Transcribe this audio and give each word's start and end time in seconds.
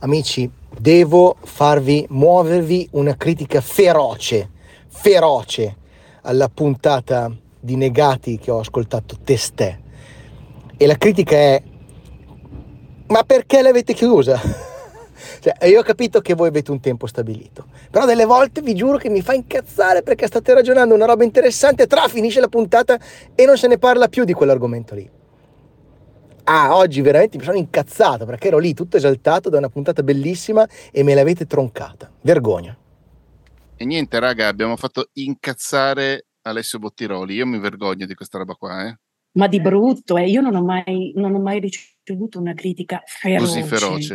Amici, 0.00 0.48
devo 0.78 1.36
farvi 1.42 2.06
muovervi 2.10 2.90
una 2.92 3.16
critica 3.16 3.60
feroce, 3.60 4.48
feroce 4.86 5.76
alla 6.22 6.48
puntata 6.48 7.34
di 7.58 7.74
Negati 7.74 8.38
che 8.38 8.52
ho 8.52 8.60
ascoltato 8.60 9.16
testè. 9.24 9.76
E 10.76 10.86
la 10.86 10.94
critica 10.94 11.34
è: 11.34 11.60
ma 13.08 13.24
perché 13.24 13.60
l'avete 13.60 13.92
chiusa? 13.92 14.38
cioè, 15.42 15.66
io 15.66 15.80
ho 15.80 15.82
capito 15.82 16.20
che 16.20 16.34
voi 16.34 16.46
avete 16.46 16.70
un 16.70 16.78
tempo 16.78 17.08
stabilito, 17.08 17.66
però 17.90 18.06
delle 18.06 18.24
volte 18.24 18.60
vi 18.60 18.76
giuro 18.76 18.98
che 18.98 19.08
mi 19.08 19.20
fa 19.20 19.34
incazzare 19.34 20.04
perché 20.04 20.28
state 20.28 20.54
ragionando 20.54 20.94
una 20.94 21.06
roba 21.06 21.24
interessante, 21.24 21.88
tra 21.88 22.06
finisce 22.06 22.38
la 22.38 22.46
puntata 22.46 23.00
e 23.34 23.44
non 23.44 23.58
se 23.58 23.66
ne 23.66 23.78
parla 23.78 24.06
più 24.06 24.22
di 24.22 24.32
quell'argomento 24.32 24.94
lì. 24.94 25.17
Ah, 26.50 26.74
oggi 26.74 27.02
veramente 27.02 27.36
mi 27.36 27.44
sono 27.44 27.58
incazzato 27.58 28.24
perché 28.24 28.48
ero 28.48 28.56
lì 28.56 28.72
tutto 28.72 28.96
esaltato 28.96 29.50
da 29.50 29.58
una 29.58 29.68
puntata 29.68 30.02
bellissima 30.02 30.66
e 30.90 31.02
me 31.02 31.14
l'avete 31.14 31.44
troncata. 31.46 32.10
Vergogna. 32.22 32.74
E 33.76 33.84
niente, 33.84 34.18
raga, 34.18 34.48
abbiamo 34.48 34.74
fatto 34.76 35.10
incazzare 35.12 36.28
Alessio 36.46 36.78
Bottiroli. 36.78 37.34
Io 37.34 37.46
mi 37.46 37.58
vergogno 37.58 38.06
di 38.06 38.14
questa 38.14 38.38
roba 38.38 38.54
qua, 38.54 38.86
eh. 38.88 38.96
Ma 39.32 39.46
di 39.46 39.60
brutto, 39.60 40.16
eh. 40.16 40.26
io 40.26 40.40
non 40.40 40.54
ho, 40.54 40.64
mai, 40.64 41.12
non 41.16 41.34
ho 41.34 41.38
mai 41.38 41.60
ricevuto 41.60 42.40
una 42.40 42.54
critica 42.54 43.02
feroce. 43.04 43.60
Così 43.60 43.62
feroce. 43.62 44.14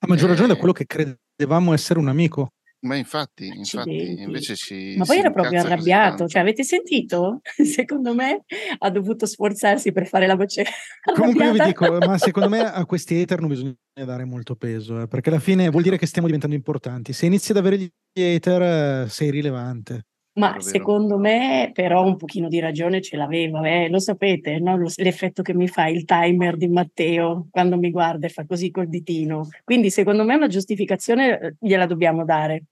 A 0.00 0.06
maggior 0.08 0.28
ragione 0.28 0.48
da 0.48 0.56
quello 0.56 0.72
che 0.72 0.86
credevamo 0.86 1.72
essere 1.72 2.00
un 2.00 2.08
amico. 2.08 2.48
Ma 2.82 2.96
infatti, 2.96 3.46
infatti, 3.46 4.20
invece 4.22 4.56
ci. 4.56 4.94
Ma 4.96 5.04
poi 5.04 5.16
si 5.16 5.20
era 5.20 5.30
proprio 5.30 5.60
arrabbiato, 5.60 6.26
cioè 6.26 6.40
avete 6.40 6.64
sentito? 6.64 7.40
Secondo 7.62 8.14
me 8.14 8.44
ha 8.78 8.90
dovuto 8.90 9.26
sforzarsi 9.26 9.92
per 9.92 10.06
fare 10.06 10.26
la 10.26 10.34
voce 10.34 10.64
Comunque 11.14 11.44
io 11.44 11.52
vi 11.52 11.58
dico, 11.60 11.98
ma 11.98 12.16
secondo 12.16 12.48
me 12.48 12.60
a 12.60 12.86
questi 12.86 13.20
hater 13.20 13.40
non 13.40 13.48
bisogna 13.48 13.74
dare 13.92 14.24
molto 14.24 14.56
peso, 14.56 15.02
eh, 15.02 15.08
perché 15.08 15.28
alla 15.28 15.40
fine 15.40 15.68
vuol 15.68 15.82
dire 15.82 15.98
che 15.98 16.06
stiamo 16.06 16.26
diventando 16.26 16.56
importanti. 16.56 17.12
Se 17.12 17.26
inizi 17.26 17.50
ad 17.50 17.58
avere 17.58 17.76
gli 17.76 18.22
hater, 18.22 18.62
eh, 18.62 19.08
sei 19.08 19.30
rilevante. 19.30 20.06
Ma 20.40 20.48
Vero, 20.52 20.58
vero. 20.64 20.70
secondo 20.76 21.18
me 21.18 21.70
però 21.74 22.04
un 22.04 22.16
pochino 22.16 22.48
di 22.48 22.58
ragione 22.60 23.00
ce 23.02 23.16
l'aveva, 23.16 23.66
eh? 23.68 23.88
Lo 23.88 23.98
sapete, 23.98 24.58
no? 24.58 24.76
L'effetto 24.96 25.42
che 25.42 25.54
mi 25.54 25.68
fa 25.68 25.86
il 25.88 26.04
timer 26.04 26.56
di 26.56 26.68
Matteo 26.68 27.48
quando 27.50 27.76
mi 27.76 27.90
guarda 27.90 28.26
e 28.26 28.30
fa 28.30 28.46
così 28.46 28.70
col 28.70 28.88
ditino. 28.88 29.48
Quindi 29.64 29.90
secondo 29.90 30.24
me 30.24 30.34
una 30.34 30.46
giustificazione 30.48 31.38
eh, 31.38 31.54
gliela 31.60 31.86
dobbiamo 31.86 32.24
dare. 32.24 32.64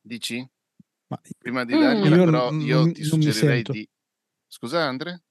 Dici? 0.00 0.44
Ma 1.08 1.20
Prima 1.38 1.64
di 1.64 1.74
Mm. 1.74 1.80
dargliela, 1.80 2.16
Io 2.16 2.24
però, 2.24 2.50
io 2.52 2.76
non- 2.76 2.92
ti 2.92 3.02
suggerirei 3.04 3.54
sento. 3.54 3.72
di. 3.72 3.88
Scusa, 4.48 4.82
Andre? 4.84 5.22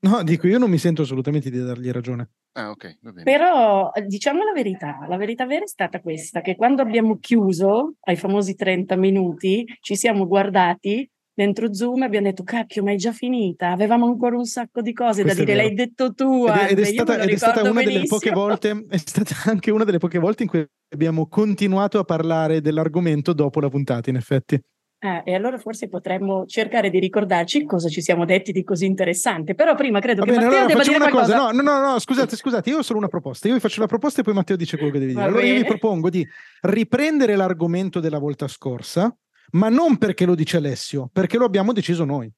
no, 0.00 0.22
dico, 0.22 0.46
io 0.46 0.58
non 0.58 0.70
mi 0.70 0.78
sento 0.78 1.02
assolutamente 1.02 1.50
di 1.50 1.58
dargli 1.62 1.90
ragione. 1.90 2.30
Ah, 2.58 2.70
ok, 2.70 2.98
va 3.02 3.12
bene. 3.12 3.22
Però 3.22 3.92
eh, 3.92 4.02
diciamo 4.02 4.42
la 4.42 4.52
verità, 4.52 5.06
la 5.08 5.16
verità 5.16 5.46
vera 5.46 5.62
è 5.62 5.68
stata 5.68 6.00
questa, 6.00 6.40
che 6.40 6.56
quando 6.56 6.82
abbiamo 6.82 7.18
chiuso 7.18 7.94
ai 8.00 8.16
famosi 8.16 8.56
30 8.56 8.96
minuti 8.96 9.64
ci 9.80 9.94
siamo 9.94 10.26
guardati 10.26 11.08
dentro 11.32 11.72
Zoom 11.72 12.02
e 12.02 12.06
abbiamo 12.06 12.26
detto 12.26 12.42
cacchio 12.42 12.82
ma 12.82 12.90
è 12.90 12.96
già 12.96 13.12
finita, 13.12 13.70
avevamo 13.70 14.06
ancora 14.06 14.36
un 14.36 14.44
sacco 14.44 14.82
di 14.82 14.92
cose 14.92 15.22
Questo 15.22 15.44
da 15.44 15.52
dire, 15.52 15.56
l'hai 15.56 15.72
detto 15.72 16.12
tu 16.12 16.46
Ed 16.48 16.54
è, 16.56 16.70
ed 16.72 16.78
è 16.80 16.84
stata, 16.84 17.22
ed 17.22 17.28
è 17.28 17.36
stata 17.36 17.70
una 17.70 17.82
delle 17.84 18.06
poche 18.08 18.30
volte, 18.32 18.86
è 18.90 18.96
stata 18.96 19.34
anche 19.44 19.70
una 19.70 19.84
delle 19.84 19.98
poche 19.98 20.18
volte 20.18 20.42
in 20.42 20.48
cui 20.48 20.66
abbiamo 20.92 21.28
continuato 21.28 22.00
a 22.00 22.04
parlare 22.04 22.60
dell'argomento 22.60 23.32
dopo 23.34 23.60
la 23.60 23.68
puntata, 23.68 24.10
in 24.10 24.16
effetti. 24.16 24.60
Eh, 25.00 25.22
e 25.26 25.34
allora 25.34 25.58
forse 25.58 25.86
potremmo 25.88 26.44
cercare 26.46 26.90
di 26.90 26.98
ricordarci 26.98 27.64
cosa 27.64 27.88
ci 27.88 28.02
siamo 28.02 28.24
detti 28.24 28.50
di 28.50 28.64
così 28.64 28.84
interessante, 28.84 29.54
però 29.54 29.76
prima 29.76 30.00
credo 30.00 30.22
Va 30.22 30.26
che 30.26 30.32
bene, 30.32 30.44
Matteo 30.44 30.58
allora 30.60 30.72
debba 30.74 30.82
dire 30.84 30.96
una 30.96 31.08
cosa. 31.10 31.36
qualcosa. 31.36 31.52
No, 31.52 31.62
no, 31.62 31.78
no, 31.80 31.90
no, 31.92 31.98
scusate, 32.00 32.34
scusate, 32.36 32.70
io 32.70 32.78
ho 32.78 32.82
solo 32.82 32.98
una 32.98 33.06
proposta. 33.08 33.46
Io 33.46 33.54
vi 33.54 33.60
faccio 33.60 33.80
la 33.80 33.86
proposta 33.86 34.20
e 34.20 34.24
poi 34.24 34.34
Matteo 34.34 34.56
dice 34.56 34.76
quello 34.76 34.90
che 34.92 34.98
devi 34.98 35.12
dire. 35.12 35.22
Va 35.22 35.28
Allora 35.28 35.44
io 35.46 35.54
vi 35.54 35.62
bene. 35.62 35.68
propongo 35.78 36.10
di 36.10 36.26
riprendere 36.62 37.36
l'argomento 37.36 38.00
della 38.00 38.18
volta 38.18 38.48
scorsa, 38.48 39.16
ma 39.52 39.68
non 39.68 39.98
perché 39.98 40.24
lo 40.26 40.34
dice 40.34 40.56
Alessio, 40.56 41.08
perché 41.12 41.38
lo 41.38 41.44
abbiamo 41.44 41.72
deciso 41.72 42.04
noi. 42.04 42.28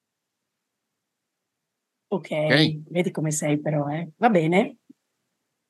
Ok, 2.13 2.31
Ok. 2.31 2.81
vedi 2.91 3.11
come 3.11 3.31
sei 3.31 3.59
però, 3.61 3.89
eh? 3.89 4.11
Va 4.19 4.29
bene. 4.29 4.77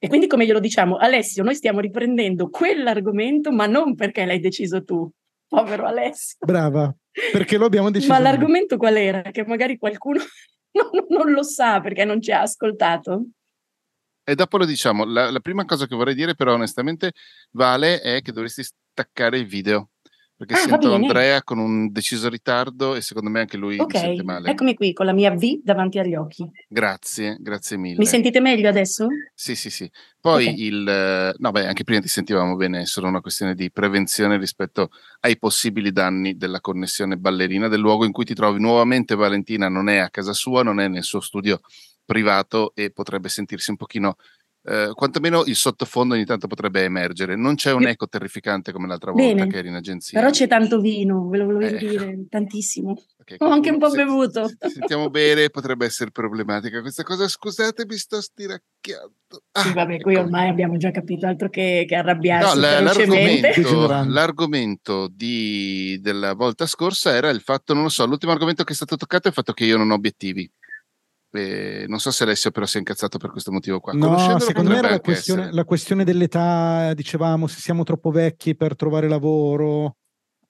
E 0.03 0.09
quindi 0.09 0.27
come 0.27 0.47
glielo 0.47 0.59
diciamo, 0.59 0.97
Alessio, 0.97 1.43
noi 1.45 1.55
stiamo 1.55 1.79
riprendendo 1.81 2.49
quell'argomento, 2.49 3.53
ma 3.53 3.67
non 3.67 3.95
perché 3.95 4.25
l'hai 4.25 4.41
deciso 4.41 4.83
tu. 4.83 5.09
Povero 5.51 5.85
Alessio. 5.85 6.37
Brava, 6.39 6.95
perché 7.33 7.57
lo 7.57 7.67
abbiamo 7.67 7.91
deciso 7.91 8.13
Ma 8.13 8.21
l'argomento 8.21 8.77
qual 8.77 8.97
era? 8.97 9.21
Che 9.23 9.45
magari 9.45 9.79
qualcuno 9.79 10.21
non, 10.71 11.07
non 11.09 11.33
lo 11.33 11.43
sa 11.43 11.81
perché 11.81 12.05
non 12.05 12.23
ci 12.23 12.31
ha 12.31 12.43
ascoltato. 12.43 13.25
E 14.23 14.35
dopo 14.37 14.59
lo 14.59 14.65
diciamo. 14.65 15.05
La, 15.05 15.29
la 15.29 15.41
prima 15.41 15.65
cosa 15.65 15.89
che 15.89 15.97
vorrei 15.97 16.15
dire, 16.15 16.37
però, 16.37 16.53
onestamente, 16.55 17.15
Vale, 17.51 18.01
è 18.01 18.23
che 18.23 18.31
dovresti 18.31 18.63
staccare 18.63 19.39
il 19.39 19.47
video. 19.47 19.89
Perché 20.41 20.55
Ah, 20.55 20.57
sento. 20.69 20.95
Andrea 20.95 21.43
con 21.43 21.59
un 21.59 21.93
deciso 21.93 22.31
ritardo 22.31 22.95
e 22.95 23.03
secondo 23.03 23.29
me 23.29 23.41
anche 23.41 23.59
lui 23.59 23.79
Ok, 23.79 23.93
mi 23.93 24.01
sente 24.01 24.23
male. 24.23 24.51
eccomi 24.51 24.75
qui 24.75 24.95
con 24.95 25.05
la 25.05 25.13
mia 25.13 25.31
V 25.33 25.61
davanti 25.63 25.99
agli 25.99 26.15
occhi. 26.15 26.51
Grazie, 26.67 27.37
grazie 27.39 27.77
mille. 27.77 27.99
Mi 27.99 28.07
sentite 28.07 28.41
meglio 28.41 28.67
adesso? 28.71 29.07
Sì, 29.35 29.55
sì, 29.55 29.69
sì. 29.69 29.91
Poi 30.19 30.47
Ok. 30.47 30.55
il... 30.57 31.35
No, 31.37 31.51
beh, 31.51 31.67
anche 31.67 31.85
prima 31.85 32.01
ti 32.01 32.09
sentivamo 32.09 32.57
bene, 32.57 32.81
è 32.81 32.87
solo 32.87 33.07
una 33.09 33.21
questione 33.21 33.55
di 33.55 33.71
prevenzione 33.71 34.39
rispetto 34.39 34.89
ai 35.21 35.37
possibili 35.37 35.93
danni 35.93 36.39
della 36.39 36.63
connessione 36.63 37.19
ballerina 37.19 37.69
del 37.69 37.81
luogo 37.81 38.07
in 38.07 38.13
cui 38.13 38.25
ti 38.25 38.33
trovi 38.33 38.61
nuovamente. 38.61 39.15
Valentina 39.15 39.69
non 39.69 39.91
è 39.91 39.99
a 39.99 40.09
casa 40.09 40.33
sua, 40.33 40.63
non 40.63 40.81
è 40.81 40.89
nel 40.89 41.05
suo 41.05 41.21
studio 41.21 41.61
privato 42.03 42.73
e 42.75 42.91
potrebbe 42.93 43.29
sentirsi 43.29 43.69
un 43.69 43.77
pochino... 43.77 44.17
eh, 44.63 44.91
quantomeno 44.95 45.45
il 45.47 45.57
sottofondo 45.57 46.15
ogni 46.15 46.25
tanto 46.25 46.47
potrebbe 46.47 46.83
emergere. 46.85 47.37
Non 47.37 47.55
c'è 47.55 47.73
un 47.73 47.87
eco 47.87 48.07
terrificante 48.09 48.73
come 48.73 48.87
l'altra 48.87 49.11
volta 49.13 49.35
Bene. 49.35 49.47
che 49.51 49.57
eri 49.59 49.69
in 49.69 49.75
agenzia. 49.75 50.19
Però 50.21 50.31
c'è 50.33 50.47
tanto 50.47 50.81
vino, 50.81 51.29
ve 51.29 51.39
lo 51.39 51.45
volevo 51.47 51.75
Eh. 51.77 51.79
dire, 51.79 52.27
tantissimo. 52.29 52.95
Ho 53.39 53.47
anche 53.49 53.71
un 53.71 53.79
po' 53.79 53.91
se- 53.91 53.97
bevuto. 53.97 54.49
se 54.49 54.69
sentiamo 54.71 55.09
bene, 55.09 55.51
potrebbe 55.51 55.87
essere 55.87 56.11
problematica 56.11 56.81
questa 56.81 57.05
cosa. 57.05 57.29
Scusate, 57.29 57.87
mi 57.87 57.97
sto 57.97 58.21
stiracchiando. 58.21 59.13
Ah, 59.53 59.63
Sì, 59.63 59.73
vabbè, 59.73 60.01
qui 60.01 60.15
eccomi. 60.15 60.17
ormai 60.27 60.49
abbiamo 60.49 60.77
già 60.79 60.91
capito 60.91 61.27
altro 61.27 61.49
che, 61.49 61.85
che 61.87 61.95
No, 61.95 62.01
arrabbiarsi 62.01 62.59
la- 62.59 62.69
ferocemente. 62.93 63.53
l'argomento, 63.63 64.11
l'argomento 64.13 65.09
di- 65.13 65.99
della 66.01 66.35
volta 66.35 66.67
scorsa 66.67 67.15
era 67.15 67.29
il 67.31 67.41
fatto, 67.41 67.73
non 67.73 67.85
lo 67.85 67.89
so, 67.89 68.05
l'ultimo 68.07 68.33
argomento 68.33 68.65
che 68.65 68.73
è 68.73 68.77
stato 68.77 68.97
toccato 68.97 69.27
è 69.27 69.29
il 69.29 69.35
fatto 69.35 69.53
che 69.53 69.65
io 69.65 69.77
non 69.77 69.91
ho 69.91 69.95
obiettivi. 69.95 70.51
Eh, 71.33 71.85
non 71.87 72.01
so 72.01 72.11
se 72.11 72.25
Alessio 72.25 72.51
però 72.51 72.67
si 72.67 72.77
è 72.77 72.79
incazzato 72.81 73.19
per 73.19 73.31
questo 73.31 73.53
motivo 73.53 73.79
qua. 73.79 73.93
No, 73.93 74.39
secondo 74.41 74.71
me 74.71 74.79
era 74.79 74.91
la 74.91 75.01
questione, 75.01 75.53
la 75.53 75.65
questione 75.65 76.05
dell'età, 76.05 76.93
dicevamo, 76.95 77.47
se 77.47 77.61
siamo 77.61 77.85
troppo 77.85 78.11
vecchi 78.11 78.57
per 78.57 78.75
trovare 78.75 79.09
lavoro, 79.09 79.97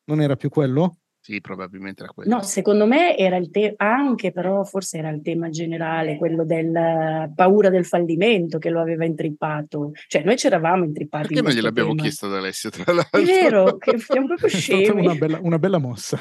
non 0.04 0.20
era 0.20 0.36
più 0.36 0.48
quello? 0.48 0.96
Sì, 1.22 1.38
probabilmente 1.42 2.02
era 2.02 2.12
quello. 2.12 2.34
No, 2.34 2.42
secondo 2.42 2.86
me 2.86 3.14
era 3.14 3.36
il 3.36 3.50
tema, 3.50 3.74
anche 3.76 4.32
però 4.32 4.64
forse 4.64 4.96
era 4.96 5.10
il 5.10 5.20
tema 5.20 5.50
generale, 5.50 6.16
quello 6.16 6.46
della 6.46 7.30
paura 7.34 7.68
del 7.68 7.84
fallimento 7.84 8.56
che 8.56 8.70
lo 8.70 8.80
aveva 8.80 9.04
intrippato. 9.04 9.92
Cioè, 10.08 10.22
noi 10.24 10.38
ci 10.38 10.46
eravamo 10.46 10.82
intrippati 10.84 11.26
Perché 11.28 11.38
in 11.40 11.44
non 11.44 11.52
questo 11.52 11.60
gliel'abbiamo 11.60 11.90
tema. 11.90 12.02
chiesto 12.02 12.26
ad 12.26 12.34
Alessio, 12.36 12.70
tra 12.70 12.92
l'altro? 12.94 13.20
È 13.20 13.24
vero, 13.24 13.76
che 13.78 13.98
siamo 13.98 14.28
proprio 14.28 14.48
scemi. 14.48 15.04
una 15.04 15.14
bella, 15.14 15.38
una 15.42 15.58
bella 15.58 15.78
mossa. 15.78 16.18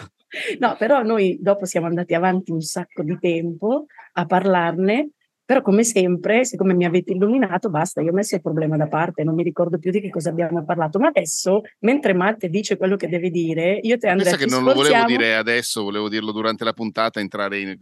No, 0.59 0.75
però 0.77 1.01
noi 1.01 1.37
dopo 1.41 1.63
siamo 1.63 1.87
andati 1.87 2.13
avanti 2.13 2.51
un 2.51 2.61
sacco 2.61 3.01
di 3.01 3.17
tempo 3.19 3.85
a 4.19 4.25
parlarne, 4.25 5.11
però 5.49 5.63
come 5.63 5.83
sempre, 5.83 6.45
siccome 6.45 6.75
mi 6.75 6.85
avete 6.85 7.11
illuminato, 7.11 7.71
basta, 7.71 8.01
io 8.01 8.11
ho 8.11 8.13
messo 8.13 8.35
il 8.35 8.41
problema 8.41 8.77
da 8.77 8.87
parte, 8.87 9.23
non 9.23 9.33
mi 9.33 9.41
ricordo 9.41 9.79
più 9.79 9.89
di 9.89 9.99
che 9.99 10.11
cosa 10.11 10.29
abbiamo 10.29 10.63
parlato, 10.63 10.99
ma 10.99 11.07
adesso, 11.07 11.61
mentre 11.79 12.13
Matte 12.13 12.49
dice 12.49 12.77
quello 12.77 12.95
che 12.95 13.07
deve 13.07 13.31
dire, 13.31 13.79
io 13.81 13.97
te 13.97 14.09
Andrea 14.09 14.29
Pensa 14.35 14.45
che 14.45 14.51
non 14.51 14.63
lo 14.63 14.75
volevo 14.75 15.05
dire 15.05 15.35
adesso, 15.35 15.81
volevo 15.81 16.07
dirlo 16.07 16.31
durante 16.31 16.63
la 16.63 16.73
puntata, 16.73 17.19
entrare 17.19 17.59
in, 17.61 17.75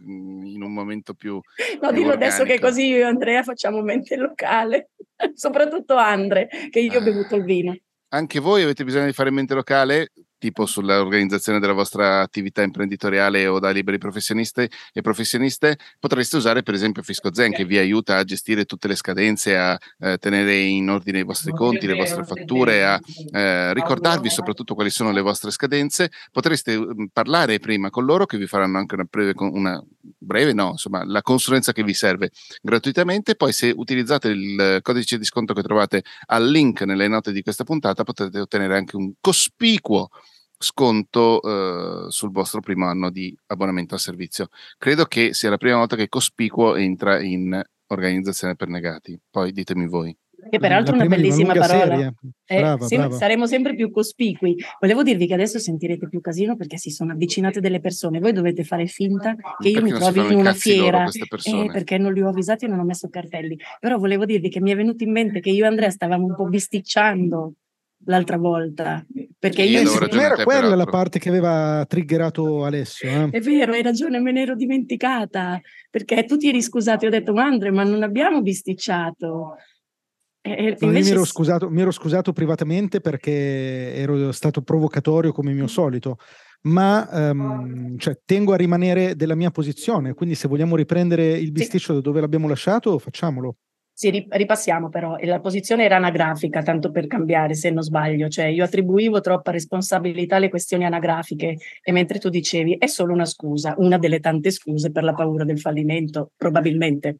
in 0.46 0.62
un 0.62 0.72
momento 0.72 1.12
più... 1.12 1.38
No, 1.82 1.92
dillo 1.92 2.12
adesso 2.12 2.44
che 2.44 2.58
così 2.58 2.86
io 2.86 2.96
e 2.96 3.02
Andrea 3.02 3.42
facciamo 3.42 3.82
mente 3.82 4.16
locale, 4.16 4.92
soprattutto 5.34 5.94
Andre, 5.94 6.48
che 6.70 6.80
io 6.80 6.94
ho 6.94 7.00
Ah. 7.00 7.02
bevuto 7.02 7.36
il 7.36 7.44
vino. 7.44 7.76
Anche 8.14 8.40
voi 8.40 8.62
avete 8.62 8.82
bisogno 8.82 9.04
di 9.04 9.12
fare 9.12 9.30
mente 9.30 9.52
locale, 9.52 10.12
tipo 10.38 10.66
sull'organizzazione 10.66 11.58
della 11.58 11.72
vostra 11.72 12.20
attività 12.20 12.62
imprenditoriale 12.62 13.46
o 13.46 13.58
da 13.58 13.70
liberi 13.70 13.98
professionisti 13.98 14.68
e 14.92 15.00
professioniste, 15.00 15.78
potreste 15.98 16.36
usare 16.36 16.62
per 16.62 16.74
esempio 16.74 17.02
Fisco 17.02 17.32
Zen 17.34 17.52
che 17.52 17.64
vi 17.64 17.78
aiuta 17.78 18.16
a 18.16 18.24
gestire 18.24 18.64
tutte 18.64 18.88
le 18.88 18.94
scadenze, 18.94 19.56
a 19.56 19.78
eh, 19.98 20.18
tenere 20.18 20.56
in 20.56 20.88
ordine 20.88 21.20
i 21.20 21.24
vostri 21.24 21.52
conti, 21.52 21.86
le 21.86 21.94
vostre 21.94 22.24
fatture, 22.24 22.84
a 22.84 23.00
eh, 23.32 23.74
ricordarvi 23.74 24.30
soprattutto 24.30 24.74
quali 24.74 24.90
sono 24.90 25.12
le 25.12 25.20
vostre 25.20 25.50
scadenze. 25.50 26.10
Potreste 26.30 26.78
mm, 26.78 27.06
parlare 27.12 27.58
prima 27.58 27.90
con 27.90 28.04
loro 28.04 28.26
che 28.26 28.38
vi 28.38 28.46
faranno 28.46 28.78
anche 28.78 28.94
una 28.94 29.06
breve, 29.08 29.32
una 29.36 29.82
breve 30.00 30.52
no, 30.52 30.70
insomma, 30.70 31.04
la 31.04 31.22
consulenza 31.22 31.72
che 31.72 31.82
vi 31.82 31.94
serve 31.94 32.30
gratuitamente. 32.62 33.34
Poi 33.34 33.52
se 33.52 33.72
utilizzate 33.74 34.28
il 34.28 34.78
codice 34.82 35.18
di 35.18 35.24
sconto 35.24 35.54
che 35.54 35.62
trovate 35.62 36.04
al 36.26 36.48
link 36.48 36.82
nelle 36.82 37.08
note 37.08 37.32
di 37.32 37.42
questa 37.42 37.64
puntata 37.64 38.04
potete 38.04 38.40
ottenere 38.40 38.76
anche 38.76 38.96
un 38.96 39.12
cospicuo 39.20 40.10
sconto 40.58 41.40
eh, 41.42 42.10
sul 42.10 42.30
vostro 42.30 42.60
primo 42.60 42.86
anno 42.86 43.10
di 43.10 43.36
abbonamento 43.46 43.94
al 43.94 44.00
servizio. 44.00 44.48
Credo 44.76 45.04
che 45.04 45.32
sia 45.32 45.50
la 45.50 45.56
prima 45.56 45.76
volta 45.76 45.96
che 45.96 46.08
Cospicuo 46.08 46.74
entra 46.74 47.20
in 47.20 47.62
organizzazione 47.88 48.56
per 48.56 48.68
negati. 48.68 49.18
Poi 49.30 49.52
ditemi 49.52 49.86
voi. 49.86 50.16
Che 50.50 50.58
peraltro 50.60 50.94
è 50.94 50.98
una 50.98 51.06
bellissima 51.06 51.52
una 51.52 51.66
parola. 51.66 52.12
Eh, 52.46 52.60
brava, 52.60 52.86
brava. 52.86 53.16
Saremo 53.16 53.46
sempre 53.46 53.74
più 53.74 53.90
cospicui. 53.90 54.56
Volevo 54.80 55.02
dirvi 55.02 55.26
che 55.26 55.34
adesso 55.34 55.58
sentirete 55.58 56.08
più 56.08 56.20
casino 56.20 56.56
perché 56.56 56.76
si 56.76 56.90
sono 56.90 57.12
avvicinate 57.12 57.60
delle 57.60 57.80
persone. 57.80 58.20
Voi 58.20 58.32
dovete 58.32 58.62
fare 58.62 58.86
finta 58.86 59.34
che 59.58 59.68
io 59.68 59.82
mi 59.82 59.90
trovi 59.90 60.20
in 60.20 60.38
una 60.38 60.54
fiera 60.54 61.04
eh, 61.04 61.70
perché 61.72 61.98
non 61.98 62.12
li 62.12 62.22
ho 62.22 62.28
avvisati 62.28 62.66
e 62.66 62.68
non 62.68 62.78
ho 62.78 62.84
messo 62.84 63.08
cartelli. 63.08 63.58
Però 63.80 63.98
volevo 63.98 64.24
dirvi 64.24 64.48
che 64.48 64.60
mi 64.60 64.70
è 64.70 64.76
venuto 64.76 65.02
in 65.02 65.10
mente 65.10 65.40
che 65.40 65.50
io 65.50 65.64
e 65.64 65.68
Andrea 65.68 65.90
stavamo 65.90 66.24
un 66.24 66.34
po' 66.36 66.46
bisticciando 66.46 67.54
l'altra 68.08 68.36
volta. 68.36 69.04
Perché 69.38 69.62
io, 69.62 69.82
io 69.82 69.98
non 69.98 70.18
era 70.18 70.42
quella 70.42 70.74
la 70.74 70.84
parte 70.84 71.18
che 71.18 71.28
aveva 71.28 71.84
triggerato 71.86 72.64
Alessio. 72.64 73.08
Eh? 73.08 73.30
È 73.30 73.40
vero, 73.40 73.72
hai 73.72 73.82
ragione, 73.82 74.18
me 74.20 74.32
ne 74.32 74.42
ero 74.42 74.54
dimenticata. 74.54 75.60
Perché 75.90 76.24
tu 76.24 76.36
ti 76.36 76.48
eri 76.48 76.60
scusato, 76.60 77.04
io 77.04 77.10
ho 77.10 77.14
detto, 77.14 77.34
Andre, 77.34 77.70
ma 77.70 77.84
non 77.84 78.02
abbiamo 78.02 78.42
bisticciato. 78.42 79.56
E, 80.40 80.76
no, 80.80 80.86
invece... 80.86 81.10
mi, 81.10 81.16
ero 81.16 81.24
scusato, 81.24 81.70
mi 81.70 81.80
ero 81.80 81.90
scusato 81.90 82.32
privatamente 82.32 83.00
perché 83.00 83.94
ero 83.94 84.32
stato 84.32 84.62
provocatorio 84.62 85.32
come 85.32 85.52
mio 85.52 85.66
solito 85.66 86.16
ma 86.60 87.08
um, 87.30 87.96
cioè, 87.98 88.18
tengo 88.24 88.52
a 88.52 88.56
rimanere 88.56 89.14
della 89.14 89.36
mia 89.36 89.50
posizione, 89.52 90.14
quindi 90.14 90.34
se 90.34 90.48
vogliamo 90.48 90.74
riprendere 90.74 91.36
il 91.38 91.52
bisticcio 91.52 91.86
sì. 91.86 91.92
da 91.92 92.00
dove 92.00 92.20
l'abbiamo 92.20 92.48
lasciato, 92.48 92.98
facciamolo. 92.98 93.56
Sì, 94.00 94.28
ripassiamo 94.28 94.90
però, 94.90 95.16
la 95.22 95.40
posizione 95.40 95.82
era 95.82 95.96
anagrafica, 95.96 96.62
tanto 96.62 96.92
per 96.92 97.08
cambiare 97.08 97.54
se 97.54 97.70
non 97.70 97.82
sbaglio, 97.82 98.28
cioè 98.28 98.44
io 98.44 98.62
attribuivo 98.62 99.20
troppa 99.20 99.50
responsabilità 99.50 100.36
alle 100.36 100.50
questioni 100.50 100.84
anagrafiche 100.84 101.56
e 101.82 101.90
mentre 101.90 102.20
tu 102.20 102.28
dicevi 102.28 102.76
è 102.78 102.86
solo 102.86 103.12
una 103.12 103.24
scusa, 103.24 103.74
una 103.78 103.98
delle 103.98 104.20
tante 104.20 104.52
scuse 104.52 104.92
per 104.92 105.02
la 105.02 105.14
paura 105.14 105.42
del 105.42 105.58
fallimento, 105.58 106.30
probabilmente. 106.36 107.16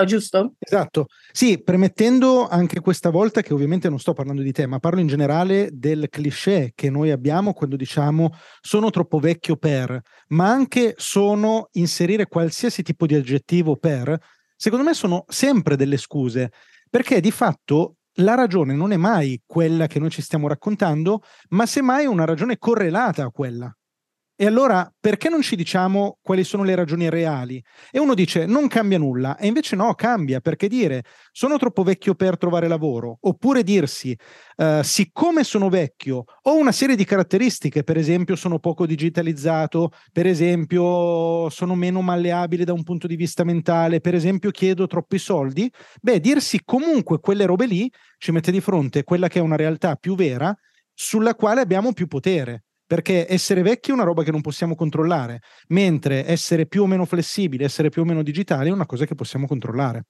Ho 0.00 0.04
giusto? 0.04 0.54
Esatto. 0.58 1.06
Sì, 1.30 1.62
premettendo 1.62 2.48
anche 2.48 2.80
questa 2.80 3.10
volta 3.10 3.40
che 3.40 3.54
ovviamente 3.54 3.88
non 3.88 4.00
sto 4.00 4.12
parlando 4.12 4.42
di 4.42 4.50
te, 4.50 4.66
ma 4.66 4.80
parlo 4.80 4.98
in 4.98 5.06
generale 5.06 5.68
del 5.72 6.08
cliché 6.08 6.72
che 6.74 6.90
noi 6.90 7.12
abbiamo 7.12 7.52
quando 7.52 7.76
diciamo 7.76 8.32
sono 8.60 8.90
troppo 8.90 9.20
vecchio 9.20 9.54
per, 9.54 10.00
ma 10.30 10.50
anche 10.50 10.94
sono 10.96 11.68
inserire 11.74 12.26
qualsiasi 12.26 12.82
tipo 12.82 13.06
di 13.06 13.14
aggettivo 13.14 13.76
per 13.76 14.18
secondo 14.60 14.84
me 14.84 14.92
sono 14.92 15.24
sempre 15.26 15.74
delle 15.74 15.96
scuse, 15.96 16.52
perché 16.90 17.20
di 17.20 17.30
fatto 17.30 17.94
la 18.16 18.34
ragione 18.34 18.74
non 18.74 18.92
è 18.92 18.98
mai 18.98 19.40
quella 19.46 19.86
che 19.86 19.98
noi 19.98 20.10
ci 20.10 20.20
stiamo 20.20 20.48
raccontando, 20.48 21.22
ma 21.50 21.64
semmai 21.64 22.04
una 22.04 22.26
ragione 22.26 22.58
correlata 22.58 23.24
a 23.24 23.30
quella. 23.30 23.74
E 24.42 24.46
allora 24.46 24.90
perché 24.98 25.28
non 25.28 25.42
ci 25.42 25.54
diciamo 25.54 26.16
quali 26.22 26.44
sono 26.44 26.62
le 26.62 26.74
ragioni 26.74 27.10
reali? 27.10 27.62
E 27.90 27.98
uno 27.98 28.14
dice 28.14 28.46
non 28.46 28.68
cambia 28.68 28.96
nulla, 28.96 29.36
e 29.36 29.46
invece 29.46 29.76
no, 29.76 29.92
cambia, 29.92 30.40
perché 30.40 30.66
dire 30.66 31.04
sono 31.30 31.58
troppo 31.58 31.82
vecchio 31.82 32.14
per 32.14 32.38
trovare 32.38 32.66
lavoro, 32.66 33.18
oppure 33.20 33.62
dirsi 33.62 34.16
uh, 34.56 34.80
siccome 34.80 35.44
sono 35.44 35.68
vecchio 35.68 36.24
ho 36.44 36.56
una 36.56 36.72
serie 36.72 36.96
di 36.96 37.04
caratteristiche, 37.04 37.82
per 37.82 37.98
esempio 37.98 38.34
sono 38.34 38.58
poco 38.58 38.86
digitalizzato, 38.86 39.90
per 40.10 40.26
esempio 40.26 41.50
sono 41.50 41.74
meno 41.74 42.00
malleabile 42.00 42.64
da 42.64 42.72
un 42.72 42.82
punto 42.82 43.06
di 43.06 43.16
vista 43.16 43.44
mentale, 43.44 44.00
per 44.00 44.14
esempio 44.14 44.50
chiedo 44.52 44.86
troppi 44.86 45.18
soldi, 45.18 45.70
beh, 46.00 46.18
dirsi 46.18 46.62
comunque 46.64 47.20
quelle 47.20 47.44
robe 47.44 47.66
lì 47.66 47.92
ci 48.16 48.32
mette 48.32 48.50
di 48.50 48.62
fronte 48.62 49.04
quella 49.04 49.28
che 49.28 49.38
è 49.38 49.42
una 49.42 49.56
realtà 49.56 49.96
più 49.96 50.14
vera 50.14 50.56
sulla 50.94 51.34
quale 51.34 51.60
abbiamo 51.60 51.92
più 51.92 52.06
potere 52.06 52.62
perché 52.90 53.24
essere 53.32 53.62
vecchi 53.62 53.90
è 53.90 53.92
una 53.92 54.02
roba 54.02 54.24
che 54.24 54.32
non 54.32 54.40
possiamo 54.40 54.74
controllare, 54.74 55.42
mentre 55.68 56.26
essere 56.26 56.66
più 56.66 56.82
o 56.82 56.86
meno 56.86 57.04
flessibili, 57.04 57.62
essere 57.62 57.88
più 57.88 58.02
o 58.02 58.04
meno 58.04 58.24
digitali 58.24 58.68
è 58.68 58.72
una 58.72 58.84
cosa 58.84 59.04
che 59.04 59.14
possiamo 59.14 59.46
controllare. 59.46 60.06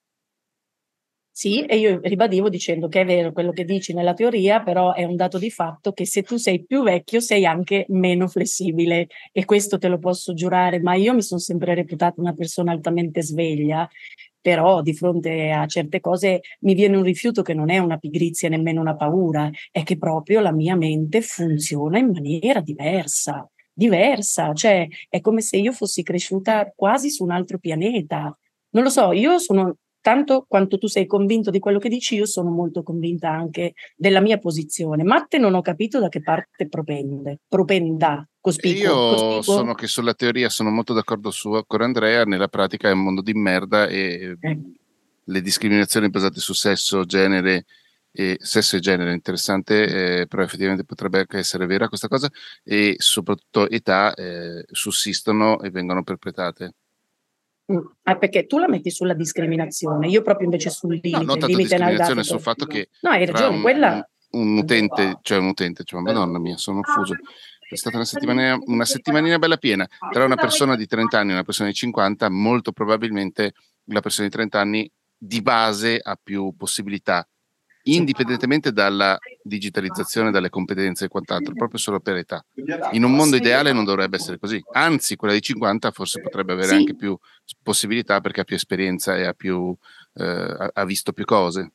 Sì, 1.33 1.65
e 1.65 1.77
io 1.79 2.01
ribadivo 2.03 2.49
dicendo 2.49 2.89
che 2.89 3.01
è 3.03 3.05
vero 3.05 3.33
quello 3.33 3.53
che 3.53 3.65
dici 3.65 3.93
nella 3.95 4.15
teoria, 4.15 4.63
però 4.63 4.95
è 4.95 5.05
un 5.05 5.17
dato 5.17 5.39
di 5.39 5.51
fatto 5.51 5.93
che 5.93 6.07
se 6.07 6.23
tu 6.23 6.37
sei 6.37 6.65
più 6.65 6.83
vecchio 6.83 7.21
sei 7.21 7.45
anche 7.47 7.85
meno 7.89 8.29
flessibile 8.29 9.07
e 9.33 9.45
questo 9.45 9.79
te 9.79 9.89
lo 9.89 9.99
posso 9.99 10.33
giurare, 10.35 10.81
ma 10.81 10.95
io 10.95 11.15
mi 11.15 11.23
sono 11.23 11.41
sempre 11.41 11.75
reputata 11.75 12.21
una 12.21 12.35
persona 12.35 12.73
altamente 12.73 13.23
sveglia 13.23 13.87
però 14.41 14.83
di 14.83 14.95
fronte 14.95 15.51
a 15.51 15.67
certe 15.67 16.01
cose 16.01 16.41
mi 16.61 16.75
viene 16.75 16.97
un 16.97 17.03
rifiuto 17.03 17.43
che 17.43 17.55
non 17.55 17.71
è 17.71 17.79
una 17.79 17.99
pigrizia 17.99 18.49
nemmeno 18.49 18.81
una 18.81 18.97
paura, 18.97 19.51
è 19.71 19.83
che 19.83 19.99
proprio 19.99 20.41
la 20.41 20.53
mia 20.53 20.77
mente 20.77 21.21
funziona 21.21 21.99
in 21.99 22.11
maniera 22.11 22.61
diversa, 22.61 23.49
diversa, 23.73 24.53
cioè 24.53 24.87
è 25.09 25.21
come 25.21 25.41
se 25.41 25.57
io 25.57 25.73
fossi 25.73 26.03
cresciuta 26.03 26.73
quasi 26.75 27.11
su 27.11 27.25
un 27.25 27.31
altro 27.31 27.59
pianeta. 27.59 28.37
Non 28.73 28.85
lo 28.85 28.91
so, 28.91 29.13
io 29.13 29.39
sono 29.39 29.77
tanto 30.01 30.45
quanto 30.49 30.79
tu 30.79 30.87
sei 30.87 31.07
convinto 31.07 31.51
di 31.51 31.59
quello 31.59 31.79
che 31.79 31.89
dici, 31.89 32.15
io 32.15 32.27
sono 32.27 32.51
molto 32.51 32.83
convinta 32.83 33.31
anche 33.31 33.75
della 33.97 34.21
mia 34.21 34.39
posizione. 34.39 35.03
Matte 35.03 35.39
non 35.39 35.55
ho 35.55 35.61
capito 35.61 36.01
da 36.01 36.09
che 36.09 36.23
parte 36.23 36.69
propende, 36.69 37.41
propenda. 37.49 38.27
Cospicuo, 38.41 38.83
io 38.83 38.95
cospicuo. 38.95 39.43
sono 39.43 39.75
che 39.75 39.87
sulla 39.87 40.15
teoria 40.15 40.49
sono 40.49 40.71
molto 40.71 40.95
d'accordo 40.95 41.31
su, 41.31 41.63
con 41.67 41.83
Andrea, 41.83 42.25
nella 42.25 42.49
pratica 42.49 42.89
è 42.89 42.93
un 42.93 43.03
mondo 43.03 43.21
di 43.21 43.35
merda 43.35 43.87
e 43.87 44.37
eh. 44.41 44.61
le 45.23 45.41
discriminazioni 45.43 46.09
basate 46.09 46.41
su 46.41 46.55
sesso, 46.55 47.05
genere 47.05 47.67
e 48.13 48.39
sesso 48.41 48.77
e 48.77 48.81
genere 48.81 49.13
interessante, 49.13 50.21
eh, 50.21 50.27
però 50.27 50.43
effettivamente 50.43 50.85
potrebbe 50.85 51.21
anche 51.21 51.39
essere 51.39 51.67
vera 51.67 51.89
questa 51.89 52.09
cosa 52.09 52.29
e 52.65 52.97
soprattutto 52.99 53.69
età 53.69 54.15
eh, 54.15 54.65
sussistono 54.71 55.61
e 55.61 55.71
vengono 55.71 56.03
perpetrate. 56.03 56.75
Ah, 58.03 58.17
perché 58.17 58.47
tu 58.47 58.59
la 58.59 58.69
metti 58.69 58.91
sulla 58.91 59.15
discriminazione, 59.15 60.09
io 60.09 60.23
proprio 60.23 60.47
invece 60.47 60.71
sul 60.71 60.95
limite. 60.95 61.19
No, 61.19 61.25
non 61.25 61.39
tanto 61.39 61.57
discriminazione 61.57 62.23
sul 62.23 62.41
fatto 62.41 62.67
che... 62.67 62.89
No, 63.03 63.11
hai 63.11 63.25
ragione, 63.27 63.57
un, 63.57 63.63
quella... 63.63 64.11
Un, 64.33 64.59
utente, 64.59 65.19
cioè 65.23 65.39
un 65.39 65.49
utente, 65.49 65.85
cioè, 65.85 66.01
madonna 66.01 66.39
mia, 66.39 66.57
sono 66.57 66.83
fuso. 66.83 67.15
È 67.69 67.77
stata 67.77 67.97
una 67.97 68.05
settimana, 68.05 68.59
una 68.65 68.85
settimanina 68.85 69.39
bella 69.39 69.57
piena. 69.57 69.87
Tra 70.11 70.25
una 70.25 70.35
persona 70.35 70.75
di 70.75 70.87
30 70.87 71.19
anni 71.19 71.31
e 71.31 71.35
una 71.35 71.45
persona 71.45 71.69
di 71.69 71.75
50, 71.75 72.29
molto 72.29 72.73
probabilmente 72.73 73.53
la 73.85 74.01
persona 74.01 74.27
di 74.27 74.33
30 74.33 74.61
anni 74.61 74.91
di 75.17 75.43
base 75.43 76.01
ha 76.03 76.19
più 76.21 76.55
possibilità 76.57 77.27
indipendentemente 77.85 78.73
dalla 78.73 79.19
digitalizzazione, 79.43 80.31
dalle 80.31 80.51
competenze 80.51 81.07
e 81.07 81.09
quant'altro, 81.09 81.55
proprio 81.55 81.79
solo 81.79 82.01
per 82.01 82.17
età. 82.17 82.45
In 82.93 83.05
un 83.05 83.15
mondo 83.15 83.37
ideale 83.37 83.73
non 83.73 83.85
dovrebbe 83.85 84.17
essere 84.17 84.39
così, 84.39 84.63
anzi 84.73 85.17
quella 85.17 85.35
di 85.35 85.41
50 85.41 85.91
forse 85.91 86.21
potrebbe 86.21 86.53
avere 86.53 86.69
sì. 86.69 86.75
anche 86.75 86.95
più 86.95 87.17
possibilità 87.63 88.21
perché 88.21 88.43
ha 88.43 88.45
più 88.45 88.57
esperienza 88.57 89.17
e 89.17 89.25
ha, 89.25 89.33
più, 89.33 89.75
eh, 90.15 90.71
ha 90.73 90.85
visto 90.85 91.13
più 91.13 91.25
cose. 91.25 91.73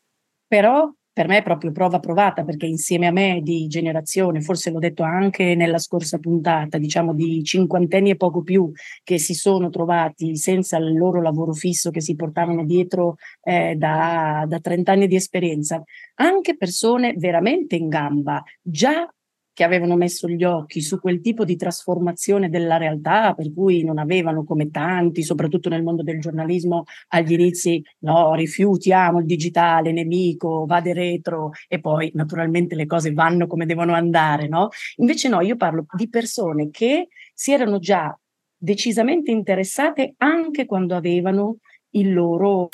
Però 0.47 0.91
per 1.15 1.29
me 1.29 1.37
è 1.37 1.43
proprio 1.43 1.71
prova 1.71 1.99
provata 1.99 2.43
perché 2.43 2.65
insieme 2.65 3.07
a 3.07 3.11
me 3.11 3.39
di 3.41 3.67
generazione, 3.67 4.41
forse 4.41 4.69
l'ho 4.69 4.79
detto 4.79 5.03
anche 5.03 5.55
nella 5.55 5.77
scorsa 5.77 6.17
puntata, 6.17 6.77
diciamo 6.77 7.13
di 7.13 7.41
cinquantenni 7.41 8.09
e 8.09 8.17
poco 8.17 8.41
più 8.41 8.69
che 9.01 9.17
si 9.17 9.33
sono 9.33 9.69
trovati 9.69 10.35
senza 10.35 10.75
il 10.75 10.93
loro 10.93 11.21
lavoro 11.21 11.53
fisso 11.53 11.89
che 11.89 12.01
si 12.01 12.17
portavano 12.17 12.65
dietro 12.65 13.15
eh, 13.43 13.75
da, 13.75 14.43
da 14.45 14.59
30 14.59 14.91
anni 14.91 15.07
di 15.07 15.15
esperienza, 15.15 15.81
anche 16.15 16.57
persone 16.57 17.13
veramente 17.15 17.77
in 17.77 17.87
gamba, 17.87 18.43
già 18.61 19.09
che 19.55 19.63
avevano 19.63 19.95
messo 19.95 20.27
gli 20.27 20.43
occhi 20.43 20.81
su 20.81 20.99
quel 20.99 21.21
tipo 21.21 21.45
di 21.45 21.55
trasformazione 21.55 22.49
della 22.49 22.75
realtà, 22.75 23.33
per 23.33 23.53
cui 23.53 23.85
non 23.85 23.99
avevano 23.99 24.43
come 24.43 24.69
tanti, 24.69 25.23
soprattutto 25.23 25.69
nel 25.69 25.81
mondo 25.81 26.03
del 26.03 26.19
giornalismo, 26.19 26.83
agli 27.07 27.31
inizi, 27.31 27.81
no, 27.99 28.35
rifiutiamo 28.35 29.19
il 29.19 29.25
digitale, 29.25 29.93
nemico, 29.93 30.65
vade 30.67 30.91
retro 30.91 31.51
e 31.69 31.79
poi 31.79 32.11
naturalmente 32.15 32.75
le 32.75 32.85
cose 32.85 33.13
vanno 33.13 33.47
come 33.47 33.65
devono 33.65 33.93
andare, 33.93 34.49
no? 34.49 34.67
Invece 34.97 35.29
no, 35.29 35.39
io 35.39 35.55
parlo 35.55 35.85
di 35.95 36.09
persone 36.09 36.69
che 36.69 37.07
si 37.33 37.53
erano 37.53 37.79
già 37.79 38.13
decisamente 38.57 39.31
interessate 39.31 40.15
anche 40.17 40.65
quando 40.65 40.95
avevano 40.97 41.59
il 41.91 42.11
loro 42.13 42.67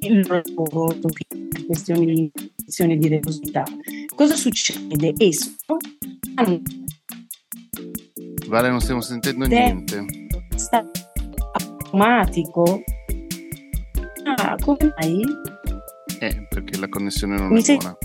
il 0.00 0.26
loro 0.26 0.86
questioni, 1.64 2.30
questioni 2.56 2.98
di 2.98 3.08
nervosità. 3.08 3.64
Cosa 4.14 4.34
succede? 4.34 5.14
Escono, 5.16 5.78
Vale, 8.48 8.68
non 8.68 8.80
stiamo 8.80 9.00
sentendo 9.00 9.46
niente. 9.46 10.04
Sta 10.56 10.84
automatico. 11.92 12.82
Ah, 14.36 14.56
come 14.62 14.94
mai? 14.98 15.22
Eh, 16.20 16.46
perché 16.48 16.78
la 16.78 16.88
connessione 16.88 17.36
non 17.36 17.48
Mi 17.48 17.60
è 17.60 17.62
sei... 17.62 17.76
buona. 17.76 17.96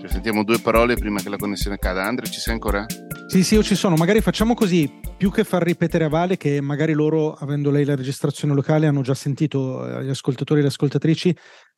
Cioè, 0.00 0.08
sentiamo 0.10 0.44
due 0.44 0.58
parole 0.58 0.96
prima 0.96 1.20
che 1.20 1.28
la 1.28 1.36
connessione 1.36 1.78
cada. 1.78 2.04
Andrea, 2.04 2.30
ci 2.30 2.40
sei 2.40 2.54
ancora? 2.54 2.84
Sì, 3.28 3.42
sì, 3.42 3.54
io 3.54 3.62
ci 3.62 3.74
sono. 3.74 3.96
Magari 3.96 4.20
facciamo 4.20 4.54
così, 4.54 5.00
più 5.16 5.30
che 5.30 5.44
far 5.44 5.62
ripetere 5.62 6.04
a 6.04 6.08
Vale, 6.08 6.36
che 6.36 6.60
magari 6.60 6.92
loro, 6.92 7.32
avendo 7.32 7.70
lei 7.70 7.84
la 7.84 7.96
registrazione 7.96 8.54
locale, 8.54 8.86
hanno 8.86 9.00
già 9.00 9.14
sentito 9.14 9.86
eh, 9.86 10.04
gli 10.04 10.10
ascoltatori 10.10 10.60
e 10.60 10.62
le 10.62 10.68
ascoltatrici, 10.68 11.34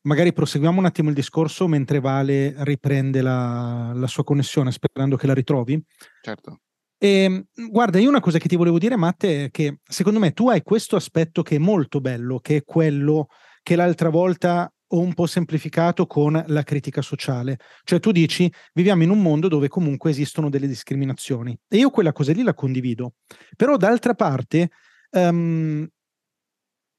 magari 0.06 0.32
proseguiamo 0.32 0.78
un 0.78 0.86
attimo 0.86 1.08
il 1.08 1.14
discorso 1.14 1.68
mentre 1.68 2.00
Vale 2.00 2.54
riprende 2.58 3.20
la, 3.20 3.92
la 3.94 4.06
sua 4.06 4.24
connessione, 4.24 4.72
sperando 4.72 5.16
che 5.16 5.26
la 5.26 5.34
ritrovi. 5.34 5.80
Certo. 6.22 6.60
E, 6.98 7.08
ehm, 7.08 7.44
guarda, 7.70 7.98
io 7.98 8.08
una 8.08 8.20
cosa 8.20 8.38
che 8.38 8.48
ti 8.48 8.56
volevo 8.56 8.78
dire, 8.78 8.96
Matte, 8.96 9.44
è 9.44 9.50
che 9.50 9.80
secondo 9.84 10.18
me 10.18 10.32
tu 10.32 10.48
hai 10.48 10.62
questo 10.62 10.96
aspetto 10.96 11.42
che 11.42 11.56
è 11.56 11.58
molto 11.58 12.00
bello, 12.00 12.38
che 12.38 12.56
è 12.56 12.64
quello 12.64 13.28
che 13.62 13.76
l'altra 13.76 14.08
volta 14.08 14.70
ho 14.90 15.00
un 15.00 15.14
po' 15.14 15.26
semplificato 15.26 16.06
con 16.06 16.42
la 16.46 16.62
critica 16.62 17.02
sociale. 17.02 17.58
Cioè 17.82 17.98
tu 17.98 18.12
dici, 18.12 18.50
viviamo 18.72 19.02
in 19.02 19.10
un 19.10 19.20
mondo 19.20 19.48
dove 19.48 19.68
comunque 19.68 20.10
esistono 20.10 20.48
delle 20.48 20.68
discriminazioni 20.68 21.58
e 21.68 21.76
io 21.76 21.90
quella 21.90 22.12
cosa 22.12 22.32
lì 22.32 22.42
la 22.42 22.54
condivido. 22.54 23.14
Però 23.56 23.76
d'altra 23.76 24.14
parte, 24.14 24.70
um, 25.10 25.86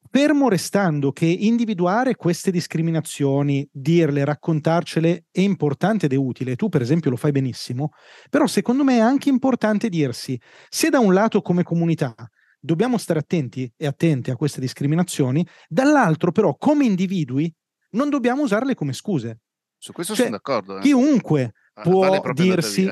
fermo 0.09 0.49
restando 0.49 1.11
che 1.11 1.25
individuare 1.25 2.15
queste 2.15 2.51
discriminazioni, 2.51 3.67
dirle, 3.71 4.25
raccontarcele 4.25 5.25
è 5.31 5.39
importante 5.41 6.05
ed 6.05 6.13
è 6.13 6.15
utile, 6.15 6.55
tu 6.55 6.69
per 6.69 6.81
esempio 6.81 7.09
lo 7.09 7.15
fai 7.15 7.31
benissimo, 7.31 7.91
però 8.29 8.47
secondo 8.47 8.83
me 8.83 8.97
è 8.97 9.01
anche 9.01 9.29
importante 9.29 9.89
dirsi, 9.89 10.39
se 10.69 10.89
da 10.89 10.99
un 10.99 11.13
lato 11.13 11.41
come 11.41 11.63
comunità 11.63 12.15
dobbiamo 12.59 12.97
stare 12.97 13.19
attenti 13.19 13.71
e 13.75 13.85
attenti 13.87 14.31
a 14.31 14.35
queste 14.35 14.59
discriminazioni, 14.59 15.45
dall'altro 15.67 16.31
però 16.31 16.55
come 16.57 16.85
individui 16.85 17.53
non 17.91 18.09
dobbiamo 18.09 18.43
usarle 18.43 18.75
come 18.75 18.93
scuse. 18.93 19.39
Su 19.77 19.91
questo 19.93 20.15
cioè, 20.15 20.25
sono 20.25 20.37
d'accordo. 20.37 20.77
Eh. 20.77 20.81
Chiunque 20.81 21.53
ah, 21.73 21.81
può 21.81 22.21
dirsi... 22.33 22.89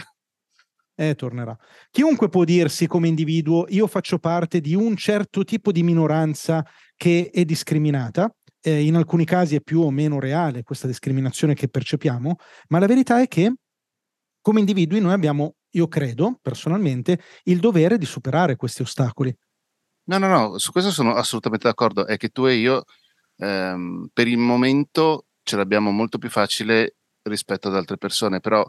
Eh, 0.98 1.13
tornerà. 1.15 1.53
Chiunque 1.91 2.29
può 2.29 2.45
dirsi 2.45 2.88
come 2.88 3.10
individuo, 3.10 3.65
io 3.67 3.86
faccio 3.86 4.17
parte 4.17 4.62
di 4.62 4.75
un 4.75 4.95
certo 4.95 5.43
tipo 5.43 5.74
di 5.74 5.84
minoranza 5.84 6.65
che 6.95 7.29
è 7.33 7.43
discriminata, 7.45 8.29
eh, 8.61 8.83
in 8.83 8.95
alcuni 8.95 9.25
casi 9.25 9.55
è 9.55 9.61
più 9.61 9.81
o 9.81 9.91
meno 9.91 10.19
reale 10.19 10.63
questa 10.63 10.87
discriminazione 10.87 11.53
che 11.53 11.67
percepiamo, 11.67 12.35
ma 12.69 12.79
la 12.79 12.87
verità 12.87 13.21
è 13.21 13.27
che 13.27 13.53
come 14.41 14.59
individui 14.59 14.99
noi 14.99 15.13
abbiamo, 15.13 15.55
io 15.71 15.87
credo 15.87 16.37
personalmente, 16.39 17.19
il 17.45 17.59
dovere 17.59 17.97
di 17.97 18.05
superare 18.05 18.55
questi 18.55 18.83
ostacoli. 18.83 19.35
No, 20.03 20.19
no, 20.19 20.27
no, 20.27 20.57
su 20.59 20.71
questo 20.71 20.91
sono 20.91 21.15
assolutamente 21.15 21.67
d'accordo, 21.67 22.05
è 22.05 22.15
che 22.17 22.29
tu 22.29 22.45
e 22.45 22.53
io 22.53 22.83
ehm, 23.37 24.09
per 24.13 24.27
il 24.27 24.37
momento 24.37 25.25
ce 25.41 25.55
l'abbiamo 25.55 25.89
molto 25.89 26.19
più 26.19 26.29
facile 26.29 26.97
rispetto 27.23 27.69
ad 27.69 27.75
altre 27.75 27.97
persone, 27.97 28.39
però 28.39 28.63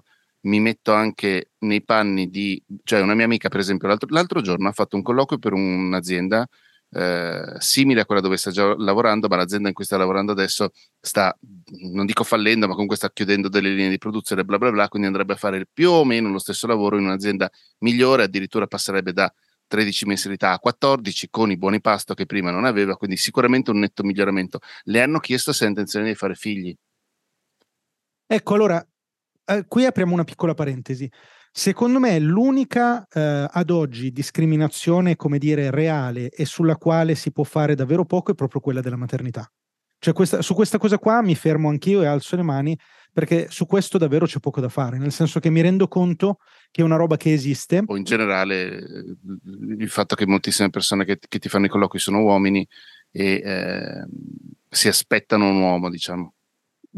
mi 0.46 0.60
metto 0.60 0.94
anche 0.94 1.50
nei 1.58 1.82
panni 1.82 2.30
di, 2.30 2.62
cioè 2.82 3.02
una 3.02 3.14
mia 3.14 3.26
amica 3.26 3.50
per 3.50 3.60
esempio 3.60 3.86
l'altro, 3.86 4.08
l'altro 4.10 4.40
giorno 4.40 4.68
ha 4.68 4.72
fatto 4.72 4.96
un 4.96 5.02
colloquio 5.02 5.38
per 5.38 5.52
un'azienda 5.52 6.46
eh, 6.90 7.54
simile 7.58 8.00
a 8.00 8.06
quella 8.06 8.20
dove 8.20 8.36
sta 8.36 8.50
già 8.50 8.74
lavorando, 8.76 9.28
ma 9.28 9.36
l'azienda 9.36 9.68
in 9.68 9.74
cui 9.74 9.84
sta 9.84 9.96
lavorando 9.96 10.32
adesso 10.32 10.70
sta, 11.00 11.36
non 11.92 12.06
dico 12.06 12.24
fallendo, 12.24 12.66
ma 12.66 12.72
comunque 12.72 12.96
sta 12.96 13.10
chiudendo 13.10 13.48
delle 13.48 13.70
linee 13.70 13.90
di 13.90 13.98
produzione, 13.98 14.44
bla 14.44 14.58
bla 14.58 14.70
bla, 14.70 14.88
quindi 14.88 15.08
andrebbe 15.08 15.34
a 15.34 15.36
fare 15.36 15.66
più 15.72 15.90
o 15.90 16.04
meno 16.04 16.30
lo 16.30 16.38
stesso 16.38 16.66
lavoro 16.66 16.96
in 16.98 17.04
un'azienda 17.04 17.50
migliore, 17.78 18.24
addirittura 18.24 18.66
passerebbe 18.66 19.12
da 19.12 19.32
13 19.66 20.06
mensilità 20.06 20.52
a 20.52 20.58
14 20.58 21.28
con 21.28 21.50
i 21.50 21.56
buoni 21.56 21.80
pasto 21.80 22.14
che 22.14 22.26
prima 22.26 22.50
non 22.50 22.64
aveva, 22.64 22.96
quindi 22.96 23.16
sicuramente 23.16 23.70
un 23.70 23.80
netto 23.80 24.02
miglioramento. 24.04 24.60
Le 24.84 25.02
hanno 25.02 25.18
chiesto 25.18 25.52
se 25.52 25.64
ha 25.64 25.68
intenzione 25.68 26.06
di 26.06 26.14
fare 26.14 26.34
figli. 26.34 26.74
Ecco, 28.28 28.54
allora, 28.54 28.84
eh, 29.44 29.64
qui 29.66 29.84
apriamo 29.84 30.12
una 30.12 30.24
piccola 30.24 30.54
parentesi. 30.54 31.10
Secondo 31.58 31.98
me 31.98 32.18
l'unica 32.18 33.08
eh, 33.10 33.46
ad 33.50 33.70
oggi 33.70 34.12
discriminazione, 34.12 35.16
come 35.16 35.38
dire, 35.38 35.70
reale 35.70 36.28
e 36.28 36.44
sulla 36.44 36.76
quale 36.76 37.14
si 37.14 37.32
può 37.32 37.44
fare 37.44 37.74
davvero 37.74 38.04
poco 38.04 38.32
è 38.32 38.34
proprio 38.34 38.60
quella 38.60 38.82
della 38.82 38.96
maternità. 38.96 39.50
Cioè 39.98 40.12
questa, 40.12 40.42
su 40.42 40.52
questa 40.52 40.76
cosa 40.76 40.98
qua 40.98 41.22
mi 41.22 41.34
fermo 41.34 41.70
anch'io 41.70 42.02
e 42.02 42.06
alzo 42.06 42.36
le 42.36 42.42
mani 42.42 42.78
perché 43.10 43.46
su 43.48 43.64
questo 43.64 43.96
davvero 43.96 44.26
c'è 44.26 44.38
poco 44.38 44.60
da 44.60 44.68
fare, 44.68 44.98
nel 44.98 45.12
senso 45.12 45.40
che 45.40 45.48
mi 45.48 45.62
rendo 45.62 45.88
conto 45.88 46.40
che 46.70 46.82
è 46.82 46.84
una 46.84 46.96
roba 46.96 47.16
che 47.16 47.32
esiste. 47.32 47.82
O 47.86 47.96
in 47.96 48.04
generale 48.04 49.16
il 49.78 49.88
fatto 49.88 50.14
che 50.14 50.26
moltissime 50.26 50.68
persone 50.68 51.06
che, 51.06 51.18
che 51.26 51.38
ti 51.38 51.48
fanno 51.48 51.64
i 51.64 51.70
colloqui 51.70 51.98
sono 51.98 52.20
uomini 52.20 52.68
e 53.10 53.40
eh, 53.42 54.06
si 54.68 54.88
aspettano 54.88 55.48
un 55.48 55.62
uomo, 55.62 55.88
diciamo. 55.88 56.34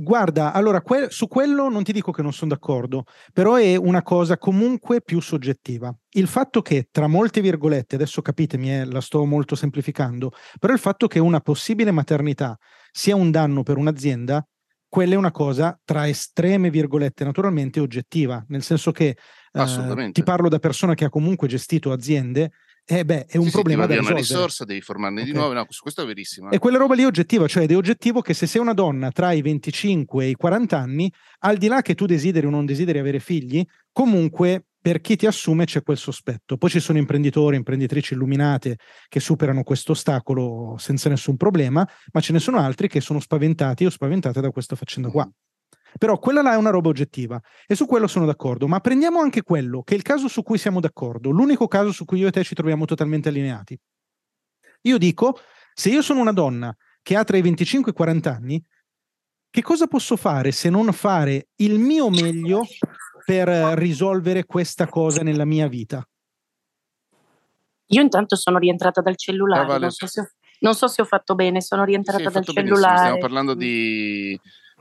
Guarda, 0.00 0.52
allora 0.52 0.80
que- 0.80 1.08
su 1.10 1.26
quello 1.26 1.68
non 1.68 1.82
ti 1.82 1.90
dico 1.92 2.12
che 2.12 2.22
non 2.22 2.32
sono 2.32 2.52
d'accordo, 2.52 3.02
però 3.32 3.56
è 3.56 3.74
una 3.74 4.02
cosa 4.02 4.38
comunque 4.38 5.00
più 5.02 5.18
soggettiva. 5.18 5.92
Il 6.10 6.28
fatto 6.28 6.62
che, 6.62 6.86
tra 6.92 7.08
molte 7.08 7.40
virgolette, 7.40 7.96
adesso 7.96 8.22
capitemi, 8.22 8.72
eh, 8.72 8.84
la 8.84 9.00
sto 9.00 9.24
molto 9.24 9.56
semplificando, 9.56 10.30
però 10.60 10.72
il 10.72 10.78
fatto 10.78 11.08
che 11.08 11.18
una 11.18 11.40
possibile 11.40 11.90
maternità 11.90 12.56
sia 12.92 13.16
un 13.16 13.32
danno 13.32 13.64
per 13.64 13.76
un'azienda, 13.76 14.46
quella 14.86 15.14
è 15.14 15.16
una 15.16 15.32
cosa 15.32 15.76
tra 15.84 16.06
estreme 16.06 16.70
virgolette 16.70 17.24
naturalmente 17.24 17.80
oggettiva, 17.80 18.44
nel 18.50 18.62
senso 18.62 18.92
che 18.92 19.16
eh, 19.50 20.10
ti 20.12 20.22
parlo 20.22 20.48
da 20.48 20.60
persona 20.60 20.94
che 20.94 21.06
ha 21.06 21.10
comunque 21.10 21.48
gestito 21.48 21.90
aziende 21.90 22.52
eh 22.90 23.04
beh, 23.04 23.26
è 23.26 23.36
un 23.36 23.44
sì, 23.44 23.50
problema 23.50 23.82
sì, 23.82 23.88
da 23.88 23.94
risolvere. 23.96 24.20
una 24.20 24.26
risorsa, 24.26 24.64
devi 24.64 24.80
formarne 24.80 25.20
okay. 25.20 25.30
di 25.30 25.38
nuovo, 25.38 25.52
no, 25.52 25.66
questo 25.66 26.02
è 26.02 26.06
verissimo. 26.06 26.50
Eh. 26.50 26.56
E 26.56 26.58
quella 26.58 26.78
roba 26.78 26.94
lì 26.94 27.02
è 27.02 27.06
oggettiva, 27.06 27.46
cioè 27.46 27.66
è 27.66 27.76
oggettivo 27.76 28.22
che 28.22 28.32
se 28.32 28.46
sei 28.46 28.62
una 28.62 28.72
donna 28.72 29.10
tra 29.10 29.32
i 29.32 29.42
25 29.42 30.24
e 30.24 30.28
i 30.30 30.34
40 30.34 30.78
anni, 30.78 31.12
al 31.40 31.58
di 31.58 31.66
là 31.66 31.82
che 31.82 31.94
tu 31.94 32.06
desideri 32.06 32.46
o 32.46 32.50
non 32.50 32.64
desideri 32.64 32.98
avere 32.98 33.20
figli, 33.20 33.62
comunque 33.92 34.68
per 34.80 35.02
chi 35.02 35.16
ti 35.16 35.26
assume 35.26 35.66
c'è 35.66 35.82
quel 35.82 35.98
sospetto. 35.98 36.56
Poi 36.56 36.70
ci 36.70 36.80
sono 36.80 36.96
imprenditori, 36.96 37.56
imprenditrici 37.56 38.14
illuminate 38.14 38.78
che 39.06 39.20
superano 39.20 39.64
questo 39.64 39.92
ostacolo 39.92 40.76
senza 40.78 41.10
nessun 41.10 41.36
problema, 41.36 41.86
ma 42.12 42.20
ce 42.20 42.32
ne 42.32 42.38
sono 42.38 42.58
altri 42.58 42.88
che 42.88 43.02
sono 43.02 43.20
spaventati 43.20 43.84
o 43.84 43.90
spaventate 43.90 44.40
da 44.40 44.50
questa 44.50 44.76
faccenda 44.76 45.10
qua. 45.10 45.30
Però 45.96 46.18
quella 46.18 46.42
là 46.42 46.52
è 46.52 46.56
una 46.56 46.70
roba 46.70 46.88
oggettiva 46.88 47.40
e 47.66 47.74
su 47.74 47.86
quello 47.86 48.06
sono 48.06 48.26
d'accordo, 48.26 48.66
ma 48.66 48.80
prendiamo 48.80 49.20
anche 49.20 49.42
quello, 49.42 49.82
che 49.82 49.94
è 49.94 49.96
il 49.96 50.02
caso 50.02 50.28
su 50.28 50.42
cui 50.42 50.58
siamo 50.58 50.80
d'accordo, 50.80 51.30
l'unico 51.30 51.66
caso 51.66 51.92
su 51.92 52.04
cui 52.04 52.18
io 52.18 52.28
e 52.28 52.30
te 52.30 52.44
ci 52.44 52.54
troviamo 52.54 52.84
totalmente 52.84 53.28
allineati. 53.28 53.78
Io 54.82 54.98
dico, 54.98 55.38
se 55.72 55.88
io 55.88 56.02
sono 56.02 56.20
una 56.20 56.32
donna 56.32 56.74
che 57.02 57.16
ha 57.16 57.24
tra 57.24 57.36
i 57.36 57.42
25 57.42 57.90
e 57.90 57.94
i 57.94 57.96
40 57.96 58.30
anni, 58.30 58.64
che 59.50 59.62
cosa 59.62 59.86
posso 59.86 60.16
fare 60.16 60.52
se 60.52 60.68
non 60.68 60.92
fare 60.92 61.48
il 61.56 61.78
mio 61.78 62.10
meglio 62.10 62.64
per 63.24 63.48
risolvere 63.78 64.44
questa 64.44 64.86
cosa 64.86 65.22
nella 65.22 65.44
mia 65.44 65.68
vita? 65.68 66.06
Io 67.90 68.02
intanto 68.02 68.36
sono 68.36 68.58
rientrata 68.58 69.00
dal 69.00 69.16
cellulare, 69.16 69.62
ah, 69.62 69.66
vale. 69.66 69.80
non, 69.80 69.90
so 69.90 70.04
ho, 70.04 70.28
non, 70.60 70.74
so 70.74 70.88
se 70.88 71.00
ho, 71.00 71.06
fatto 71.06 71.34
bene, 71.34 71.62
sono 71.62 71.84
rientrata 71.84 72.24
sì, 72.24 72.30
dal 72.30 72.44
cellulare. 72.44 72.98
Stiamo 72.98 73.18
parlando 73.18 73.54
di 73.54 74.38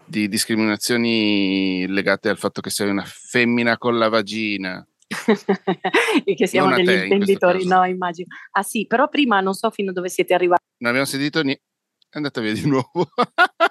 di 0.08 0.28
discriminazioni 0.28 1.86
legate 1.88 2.30
al 2.30 2.38
fatto 2.38 2.62
che 2.62 2.70
sei 2.70 2.90
una 2.90 3.04
femmina 3.06 3.78
con 3.78 3.98
la 3.98 4.10
vagina. 4.10 4.86
e 6.26 6.36
che 6.36 6.48
siamo 6.48 6.76
degli 6.76 6.86
te, 6.86 7.04
intenditori, 7.04 7.64
in 7.64 7.70
no, 7.70 7.86
immagino. 7.86 8.28
Ah 8.52 8.64
sì, 8.64 8.86
però 8.88 9.08
prima 9.10 9.40
non 9.42 9.54
so 9.54 9.70
fino 9.70 9.92
a 9.92 9.94
dove 9.94 10.10
siete 10.10 10.34
arrivati. 10.34 10.64
Non 10.78 10.92
abbiamo 10.92 11.08
sentito 11.08 11.42
niente. 11.42 11.64
È 12.10 12.18
andata 12.18 12.40
via 12.40 12.54
di 12.54 12.66
nuovo. 12.66 13.10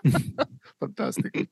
Fantastico. 0.78 1.38
E, 1.38 1.48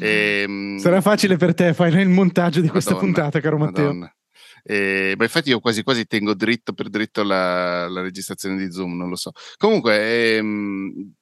ehm, 0.44 0.76
Sarà 0.78 1.00
facile 1.00 1.36
per 1.36 1.54
te 1.54 1.72
fare 1.72 2.02
il 2.02 2.08
montaggio 2.08 2.60
di 2.60 2.66
Madonna, 2.66 2.72
questa 2.72 2.96
puntata, 2.96 3.40
caro 3.40 3.56
Matteo. 3.56 3.84
Madonna. 3.86 4.14
Eh, 4.62 5.14
ma 5.16 5.24
infatti 5.24 5.50
io 5.50 5.60
quasi 5.60 5.82
quasi 5.82 6.06
tengo 6.06 6.34
dritto 6.34 6.72
per 6.72 6.88
dritto 6.88 7.22
la, 7.22 7.88
la 7.88 8.00
registrazione 8.00 8.56
di 8.56 8.70
Zoom, 8.70 8.96
non 8.96 9.08
lo 9.08 9.16
so. 9.16 9.32
Comunque, 9.56 10.36
ehm, 10.36 11.12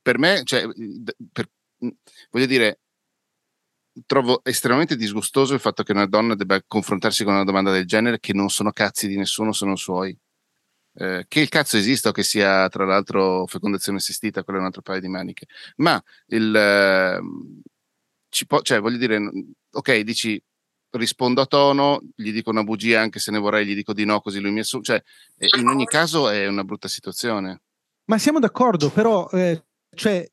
per 0.00 0.18
me, 0.18 0.42
cioè, 0.44 0.68
per 1.32 1.48
voglio 2.30 2.46
dire, 2.46 2.80
trovo 4.06 4.42
estremamente 4.44 4.96
disgustoso 4.96 5.54
il 5.54 5.60
fatto 5.60 5.82
che 5.82 5.92
una 5.92 6.06
donna 6.06 6.34
debba 6.34 6.62
confrontarsi 6.66 7.24
con 7.24 7.34
una 7.34 7.44
domanda 7.44 7.70
del 7.70 7.86
genere 7.86 8.20
che 8.20 8.32
non 8.32 8.48
sono 8.48 8.70
cazzi 8.72 9.08
di 9.08 9.16
nessuno, 9.16 9.52
sono 9.52 9.76
suoi. 9.76 10.16
Eh, 10.94 11.24
che 11.26 11.40
il 11.40 11.48
cazzo 11.48 11.78
esista 11.78 12.10
o 12.10 12.12
che 12.12 12.22
sia 12.22 12.68
tra 12.68 12.84
l'altro 12.84 13.46
fecondazione 13.46 13.98
assistita, 13.98 14.44
quello 14.44 14.58
è 14.58 14.62
un 14.62 14.68
altro 14.68 14.82
paio 14.82 15.00
di 15.00 15.08
maniche. 15.08 15.46
Ma 15.76 16.02
il, 16.26 16.54
eh, 16.54 17.20
ci 18.28 18.46
può, 18.46 18.60
cioè, 18.62 18.80
voglio 18.80 18.98
dire, 18.98 19.20
ok, 19.70 19.98
dici 20.00 20.42
rispondo 20.92 21.40
a 21.40 21.46
tono, 21.46 22.02
gli 22.14 22.32
dico 22.32 22.50
una 22.50 22.64
bugia 22.64 23.00
anche 23.00 23.18
se 23.18 23.30
ne 23.30 23.38
vorrei, 23.38 23.66
gli 23.66 23.74
dico 23.74 23.92
di 23.92 24.04
no, 24.04 24.20
così 24.20 24.40
lui 24.40 24.52
mi 24.52 24.60
assume. 24.60 24.82
Cioè, 24.82 25.02
in 25.58 25.66
ogni 25.66 25.86
caso 25.86 26.28
è 26.28 26.46
una 26.46 26.64
brutta 26.64 26.88
situazione. 26.88 27.62
Ma 28.06 28.18
siamo 28.18 28.40
d'accordo, 28.40 28.90
però, 28.90 29.28
eh, 29.30 29.64
cioè, 29.94 30.30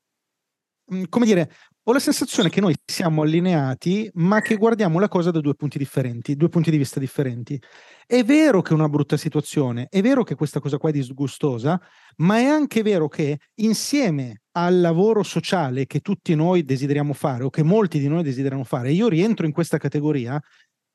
come 1.08 1.26
dire, 1.26 1.50
ho 1.84 1.92
la 1.92 1.98
sensazione 1.98 2.50
che 2.50 2.60
noi 2.60 2.74
siamo 2.84 3.22
allineati, 3.22 4.10
ma 4.14 4.40
che 4.40 4.56
guardiamo 4.56 4.98
la 4.98 5.08
cosa 5.08 5.30
da 5.30 5.40
due 5.40 5.54
punti 5.54 5.78
differenti, 5.78 6.36
due 6.36 6.48
punti 6.48 6.70
di 6.70 6.76
vista 6.76 7.00
differenti. 7.00 7.60
È 8.06 8.22
vero 8.24 8.60
che 8.60 8.70
è 8.70 8.74
una 8.74 8.88
brutta 8.88 9.16
situazione, 9.16 9.86
è 9.88 10.00
vero 10.02 10.22
che 10.22 10.34
questa 10.34 10.60
cosa 10.60 10.78
qua 10.78 10.90
è 10.90 10.92
disgustosa, 10.92 11.80
ma 12.18 12.38
è 12.38 12.44
anche 12.44 12.82
vero 12.82 13.08
che 13.08 13.38
insieme 13.56 14.42
al 14.52 14.80
lavoro 14.80 15.22
sociale 15.22 15.86
che 15.86 16.00
tutti 16.00 16.34
noi 16.34 16.64
desideriamo 16.64 17.12
fare 17.12 17.44
o 17.44 17.50
che 17.50 17.62
molti 17.62 17.98
di 17.98 18.08
noi 18.08 18.22
desiderano 18.22 18.64
fare, 18.64 18.92
io 18.92 19.08
rientro 19.08 19.46
in 19.46 19.52
questa 19.52 19.78
categoria, 19.78 20.40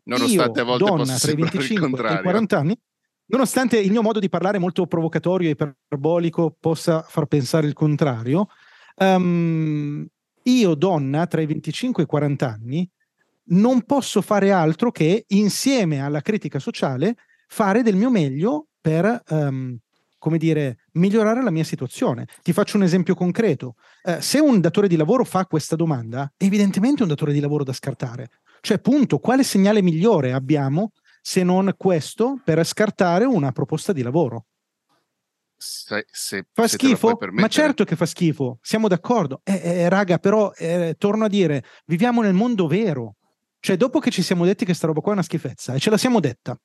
nonostante 0.03 0.59
io, 0.59 0.65
a 0.65 0.65
volte 0.65 0.85
donna 0.85 1.17
tra 1.17 1.31
i 1.31 1.35
25 1.35 2.09
e 2.09 2.13
i 2.13 2.21
40 2.21 2.57
anni, 2.57 2.77
nonostante 3.27 3.79
il 3.79 3.91
mio 3.91 4.01
modo 4.01 4.19
di 4.19 4.29
parlare 4.29 4.59
molto 4.59 4.85
provocatorio 4.85 5.49
e 5.49 5.51
iperbolico 5.51 6.55
possa 6.59 7.01
far 7.01 7.25
pensare 7.25 7.65
il 7.65 7.73
contrario, 7.73 8.47
Um, 8.95 10.05
io, 10.43 10.75
donna 10.75 11.25
tra 11.27 11.41
i 11.41 11.45
25 11.45 12.03
e 12.03 12.05
i 12.05 12.09
40 12.09 12.47
anni, 12.47 12.89
non 13.47 13.83
posso 13.83 14.21
fare 14.21 14.51
altro 14.51 14.91
che, 14.91 15.25
insieme 15.29 16.01
alla 16.01 16.21
critica 16.21 16.59
sociale, 16.59 17.15
fare 17.47 17.81
del 17.81 17.95
mio 17.95 18.09
meglio 18.09 18.67
per, 18.79 19.23
um, 19.29 19.77
come 20.17 20.37
dire, 20.37 20.77
migliorare 20.93 21.43
la 21.43 21.51
mia 21.51 21.63
situazione. 21.63 22.27
Ti 22.41 22.53
faccio 22.53 22.77
un 22.77 22.83
esempio 22.83 23.15
concreto. 23.15 23.75
Uh, 24.03 24.19
se 24.19 24.39
un 24.39 24.59
datore 24.61 24.87
di 24.87 24.95
lavoro 24.95 25.23
fa 25.25 25.45
questa 25.45 25.75
domanda, 25.75 26.31
evidentemente 26.37 26.99
è 26.99 27.03
un 27.03 27.09
datore 27.09 27.33
di 27.33 27.39
lavoro 27.39 27.63
da 27.63 27.73
scartare. 27.73 28.29
Cioè, 28.61 28.79
punto, 28.79 29.19
quale 29.19 29.43
segnale 29.43 29.81
migliore 29.81 30.31
abbiamo 30.33 30.91
se 31.21 31.43
non 31.43 31.73
questo 31.77 32.39
per 32.43 32.63
scartare 32.63 33.25
una 33.25 33.51
proposta 33.51 33.93
di 33.93 34.01
lavoro? 34.01 34.45
Se, 35.67 36.05
se, 36.11 36.45
fa 36.53 36.67
se 36.67 36.77
schifo? 36.77 37.17
Ma 37.31 37.47
certo 37.47 37.83
che 37.85 37.95
fa 37.95 38.05
schifo, 38.05 38.59
siamo 38.61 38.87
d'accordo. 38.87 39.41
Eh, 39.43 39.59
eh, 39.63 39.89
raga, 39.89 40.19
però 40.19 40.51
eh, 40.55 40.95
torno 40.97 41.25
a 41.25 41.27
dire, 41.27 41.63
viviamo 41.85 42.21
nel 42.21 42.33
mondo 42.33 42.67
vero. 42.67 43.15
Cioè, 43.59 43.75
dopo 43.75 43.99
che 43.99 44.11
ci 44.11 44.21
siamo 44.21 44.45
detti 44.45 44.63
che 44.63 44.75
sta 44.75 44.85
roba 44.85 45.01
qua 45.01 45.11
è 45.11 45.15
una 45.15 45.23
schifezza 45.23 45.73
e 45.73 45.79
ce 45.79 45.89
la 45.89 45.97
siamo 45.97 46.19
detta, 46.19 46.55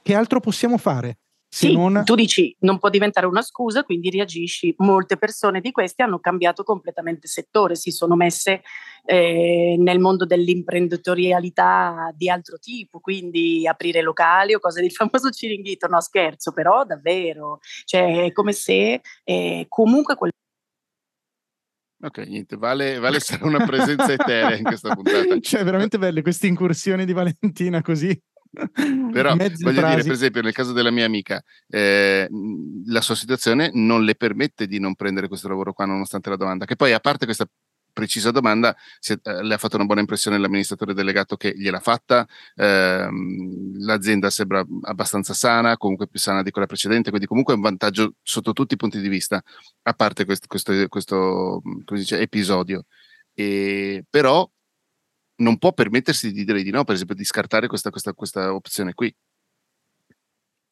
che 0.00 0.14
altro 0.14 0.38
possiamo 0.38 0.78
fare? 0.78 1.18
Sì, 1.56 1.72
non... 1.72 2.02
tu 2.04 2.14
dici 2.14 2.54
non 2.60 2.78
può 2.78 2.90
diventare 2.90 3.24
una 3.24 3.40
scusa, 3.40 3.82
quindi 3.82 4.10
reagisci. 4.10 4.74
Molte 4.78 5.16
persone 5.16 5.62
di 5.62 5.70
queste 5.70 6.02
hanno 6.02 6.18
cambiato 6.18 6.64
completamente 6.64 7.28
settore, 7.28 7.76
si 7.76 7.90
sono 7.90 8.14
messe 8.14 8.60
eh, 9.06 9.76
nel 9.78 9.98
mondo 9.98 10.26
dell'imprenditorialità 10.26 12.12
di 12.14 12.28
altro 12.28 12.58
tipo, 12.58 13.00
quindi 13.00 13.66
aprire 13.66 14.02
locali 14.02 14.52
o 14.52 14.58
cose 14.58 14.82
del 14.82 14.92
famoso 14.92 15.30
ciringhito. 15.30 15.86
No, 15.86 15.98
scherzo, 16.02 16.52
però 16.52 16.84
davvero, 16.84 17.60
cioè 17.86 18.24
è 18.24 18.32
come 18.32 18.52
se 18.52 19.00
eh, 19.24 19.64
comunque 19.66 20.14
quel 20.14 20.32
Ok, 22.02 22.18
niente, 22.18 22.56
vale, 22.56 22.98
vale 22.98 23.16
essere 23.16 23.42
una 23.44 23.64
presenza 23.64 24.12
eterea 24.12 24.56
in 24.56 24.64
questa 24.64 24.94
puntata. 24.94 25.40
Cioè, 25.40 25.64
veramente 25.64 25.96
belle 25.96 26.20
queste 26.20 26.46
incursioni 26.48 27.06
di 27.06 27.14
Valentina 27.14 27.80
così. 27.80 28.14
Però 29.12 29.34
Mezze 29.34 29.64
voglio 29.64 29.80
frasi. 29.80 29.94
dire, 29.94 30.02
per 30.02 30.12
esempio, 30.12 30.42
nel 30.42 30.52
caso 30.52 30.72
della 30.72 30.90
mia 30.90 31.04
amica, 31.04 31.42
eh, 31.68 32.28
la 32.86 33.00
sua 33.00 33.14
situazione 33.14 33.70
non 33.72 34.04
le 34.04 34.14
permette 34.14 34.66
di 34.66 34.78
non 34.78 34.94
prendere 34.94 35.28
questo 35.28 35.48
lavoro 35.48 35.72
qua, 35.72 35.84
nonostante 35.84 36.30
la 36.30 36.36
domanda. 36.36 36.64
Che 36.64 36.76
poi, 36.76 36.92
a 36.92 37.00
parte 37.00 37.24
questa 37.24 37.46
precisa 37.92 38.30
domanda, 38.30 38.76
è, 39.00 39.12
eh, 39.22 39.42
le 39.42 39.54
ha 39.54 39.58
fatto 39.58 39.76
una 39.76 39.86
buona 39.86 40.02
impressione 40.02 40.36
l'amministratore 40.36 40.92
delegato 40.92 41.36
che 41.36 41.54
gliel'ha 41.56 41.80
fatta, 41.80 42.26
ehm, 42.54 43.78
l'azienda 43.78 44.28
sembra 44.28 44.62
abbastanza 44.82 45.32
sana, 45.32 45.78
comunque 45.78 46.06
più 46.06 46.20
sana 46.20 46.42
di 46.42 46.50
quella 46.50 46.66
precedente, 46.66 47.08
quindi 47.08 47.26
comunque 47.26 47.54
è 47.54 47.56
un 47.56 47.62
vantaggio 47.62 48.16
sotto 48.22 48.52
tutti 48.52 48.74
i 48.74 48.76
punti 48.76 49.00
di 49.00 49.08
vista, 49.08 49.42
a 49.82 49.92
parte 49.94 50.26
questo, 50.26 50.46
questo, 50.46 50.88
questo 50.88 51.62
dice, 51.88 52.20
episodio. 52.20 52.84
E, 53.32 54.04
però 54.10 54.46
non 55.36 55.58
può 55.58 55.72
permettersi 55.72 56.32
di 56.32 56.44
dire 56.44 56.62
di 56.62 56.70
no, 56.70 56.84
per 56.84 56.94
esempio, 56.94 57.14
di 57.14 57.24
scartare 57.24 57.66
questa, 57.66 57.90
questa, 57.90 58.12
questa 58.12 58.54
opzione 58.54 58.94
qui. 58.94 59.14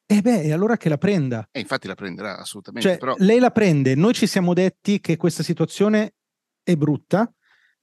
E 0.06 0.16
eh 0.16 0.21
beh, 0.21 0.42
e 0.42 0.52
allora 0.52 0.76
che 0.76 0.88
la 0.88 0.99
prenda. 0.99 1.49
E 1.50 1.61
infatti 1.61 1.87
la 1.87 1.94
prenderà 1.94 2.38
assolutamente. 2.38 2.88
Cioè, 2.88 2.99
però... 2.99 3.14
Lei 3.18 3.38
la 3.38 3.50
prende, 3.50 3.94
noi 3.94 4.12
ci 4.12 4.26
siamo 4.26 4.52
detti 4.52 5.00
che 5.00 5.16
questa 5.16 5.42
situazione 5.42 6.14
è 6.62 6.76
brutta. 6.76 7.33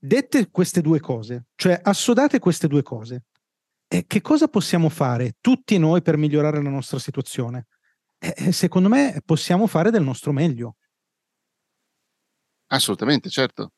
Dette 0.04 0.50
queste 0.50 0.82
due 0.82 1.00
cose, 1.00 1.46
cioè 1.56 1.80
assodate 1.82 2.40
queste 2.40 2.68
due 2.68 2.82
cose, 2.82 3.26
e 3.88 4.06
che 4.08 4.22
cosa 4.22 4.48
possiamo 4.48 4.90
fare 4.90 5.36
tutti 5.40 5.78
noi 5.78 6.02
per 6.02 6.18
migliorare 6.18 6.62
la 6.62 6.70
nostra 6.70 6.98
situazione? 6.98 7.68
E 8.18 8.52
secondo 8.52 8.88
me 8.88 9.22
possiamo 9.26 9.68
fare 9.68 9.92
del 9.92 10.02
nostro 10.02 10.32
meglio. 10.32 10.78
Assolutamente, 12.68 13.30
certo. 13.30 13.74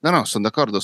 No, 0.00 0.10
no, 0.10 0.24
sono 0.24 0.44
d'accordo. 0.44 0.80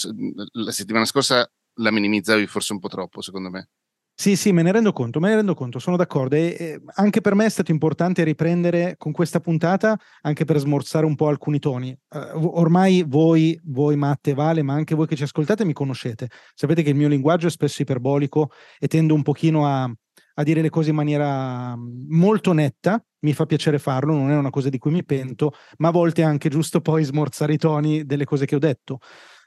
La 0.53 0.73
settimana 0.73 1.05
scorsa 1.05 1.49
la 1.79 1.91
minimizzavi 1.91 2.47
forse 2.47 2.73
un 2.73 2.79
po' 2.79 2.89
troppo, 2.89 3.21
secondo 3.21 3.51
me. 3.51 3.69
Sì, 4.17 4.37
sì, 4.37 4.53
me 4.53 4.63
ne 4.63 4.71
rendo 4.71 4.93
conto, 4.93 5.19
me 5.19 5.29
ne 5.29 5.35
rendo 5.35 5.55
conto, 5.55 5.81
sono 5.81 5.97
d'accordo. 5.97 6.37
E, 6.37 6.57
e, 6.57 6.81
anche 6.95 7.21
per 7.21 7.35
me 7.35 7.47
è 7.47 7.49
stato 7.49 7.73
importante 7.73 8.23
riprendere 8.23 8.95
con 8.97 9.11
questa 9.11 9.41
puntata, 9.41 9.99
anche 10.23 10.45
per 10.45 10.59
smorzare 10.59 11.05
un 11.05 11.17
po' 11.17 11.27
alcuni 11.27 11.59
toni. 11.59 11.97
Uh, 12.11 12.51
ormai 12.55 13.03
voi, 13.03 13.59
voi 13.65 13.97
Matte, 13.97 14.33
Vale, 14.35 14.63
ma 14.63 14.75
anche 14.75 14.95
voi 14.95 15.09
che 15.09 15.17
ci 15.17 15.25
ascoltate 15.25 15.65
mi 15.65 15.73
conoscete. 15.73 16.29
Sapete 16.55 16.83
che 16.85 16.91
il 16.91 16.97
mio 16.97 17.09
linguaggio 17.09 17.49
è 17.49 17.51
spesso 17.51 17.83
iperbolico 17.83 18.53
e 18.79 18.87
tendo 18.87 19.15
un 19.15 19.23
pochino 19.23 19.67
a, 19.67 19.93
a 20.35 20.43
dire 20.43 20.61
le 20.61 20.71
cose 20.71 20.91
in 20.91 20.97
maniera 20.97 21.77
molto 21.77 22.53
netta, 22.53 23.03
mi 23.21 23.33
fa 23.33 23.47
piacere 23.47 23.79
farlo, 23.79 24.15
non 24.15 24.31
è 24.31 24.37
una 24.37 24.51
cosa 24.51 24.69
di 24.69 24.79
cui 24.79 24.91
mi 24.91 25.05
pento, 25.05 25.53
ma 25.79 25.89
a 25.89 25.93
volte 25.93 26.23
è 26.23 26.25
anche 26.25 26.49
giusto 26.49 26.81
poi 26.81 27.05
smorzare 27.05 27.55
i 27.55 27.59
toni 27.59 28.05
delle 28.05 28.25
cose 28.25 28.47
che 28.47 28.57
ho 28.57 28.59
detto. 28.59 28.99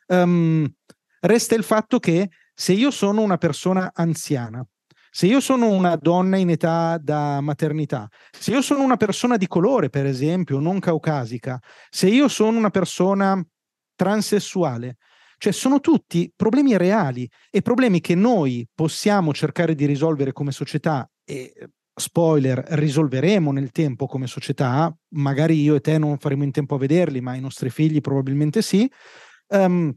Um, 0.07 0.67
resta 1.21 1.55
il 1.55 1.63
fatto 1.63 1.99
che 1.99 2.29
se 2.53 2.73
io 2.73 2.91
sono 2.91 3.21
una 3.21 3.37
persona 3.37 3.91
anziana, 3.93 4.65
se 5.11 5.25
io 5.25 5.39
sono 5.39 5.69
una 5.69 5.95
donna 5.95 6.37
in 6.37 6.49
età 6.49 6.97
da 7.01 7.41
maternità, 7.41 8.07
se 8.31 8.51
io 8.51 8.61
sono 8.61 8.83
una 8.83 8.97
persona 8.97 9.37
di 9.37 9.47
colore, 9.47 9.89
per 9.89 10.05
esempio, 10.05 10.59
non 10.59 10.79
caucasica, 10.79 11.59
se 11.89 12.07
io 12.07 12.27
sono 12.27 12.57
una 12.57 12.69
persona 12.69 13.43
transessuale, 13.95 14.97
cioè 15.37 15.53
sono 15.53 15.79
tutti 15.79 16.31
problemi 16.35 16.75
reali 16.77 17.29
e 17.49 17.61
problemi 17.61 18.01
che 18.01 18.15
noi 18.15 18.67
possiamo 18.73 19.33
cercare 19.33 19.75
di 19.75 19.85
risolvere 19.85 20.33
come 20.33 20.51
società 20.51 21.09
e 21.23 21.53
spoiler, 21.97 22.63
risolveremo 22.69 23.51
nel 23.51 23.71
tempo 23.71 24.05
come 24.05 24.27
società, 24.27 24.95
magari 25.15 25.59
io 25.61 25.75
e 25.75 25.81
te 25.81 25.97
non 25.97 26.17
faremo 26.19 26.43
in 26.43 26.51
tempo 26.51 26.75
a 26.75 26.77
vederli, 26.77 27.21
ma 27.21 27.33
i 27.33 27.41
nostri 27.41 27.69
figli 27.69 28.01
probabilmente 28.01 28.61
sì. 28.61 28.89
Um, 29.47 29.95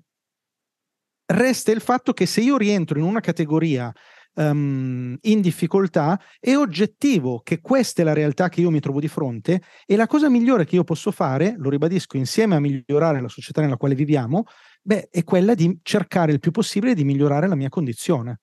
resta 1.27 1.71
il 1.71 1.81
fatto 1.81 2.13
che 2.13 2.27
se 2.27 2.41
io 2.41 2.57
rientro 2.57 2.99
in 2.99 3.05
una 3.05 3.21
categoria 3.21 3.93
um, 4.35 5.17
in 5.21 5.41
difficoltà, 5.41 6.19
è 6.39 6.57
oggettivo 6.57 7.41
che 7.43 7.61
questa 7.61 8.01
è 8.03 8.05
la 8.05 8.15
realtà 8.15 8.49
che 8.49 8.63
io 8.63 8.71
mi 8.71 8.81
trovo 8.81 9.01
di 9.01 9.09
fronte 9.09 9.63
e 9.85 9.97
la 9.97 10.07
cosa 10.07 10.31
migliore 10.31 10.65
che 10.65 10.77
io 10.77 10.85
posso 10.85 11.11
fare, 11.11 11.55
lo 11.59 11.69
ribadisco, 11.69 12.17
insieme 12.17 12.57
a 12.57 12.61
migliorare 12.61 13.21
la 13.21 13.29
società 13.29 13.61
nella 13.61 13.77
quale 13.77 13.95
viviamo, 13.95 14.45
beh, 14.81 15.09
è 15.11 15.25
quella 15.25 15.55
di 15.55 15.79
cercare 15.83 16.33
il 16.33 16.41
più 16.41 16.51
possibile 16.51 16.95
di 16.95 17.05
migliorare 17.05 17.49
la 17.49 17.55
mia 17.55 17.69
condizione. 17.69 18.41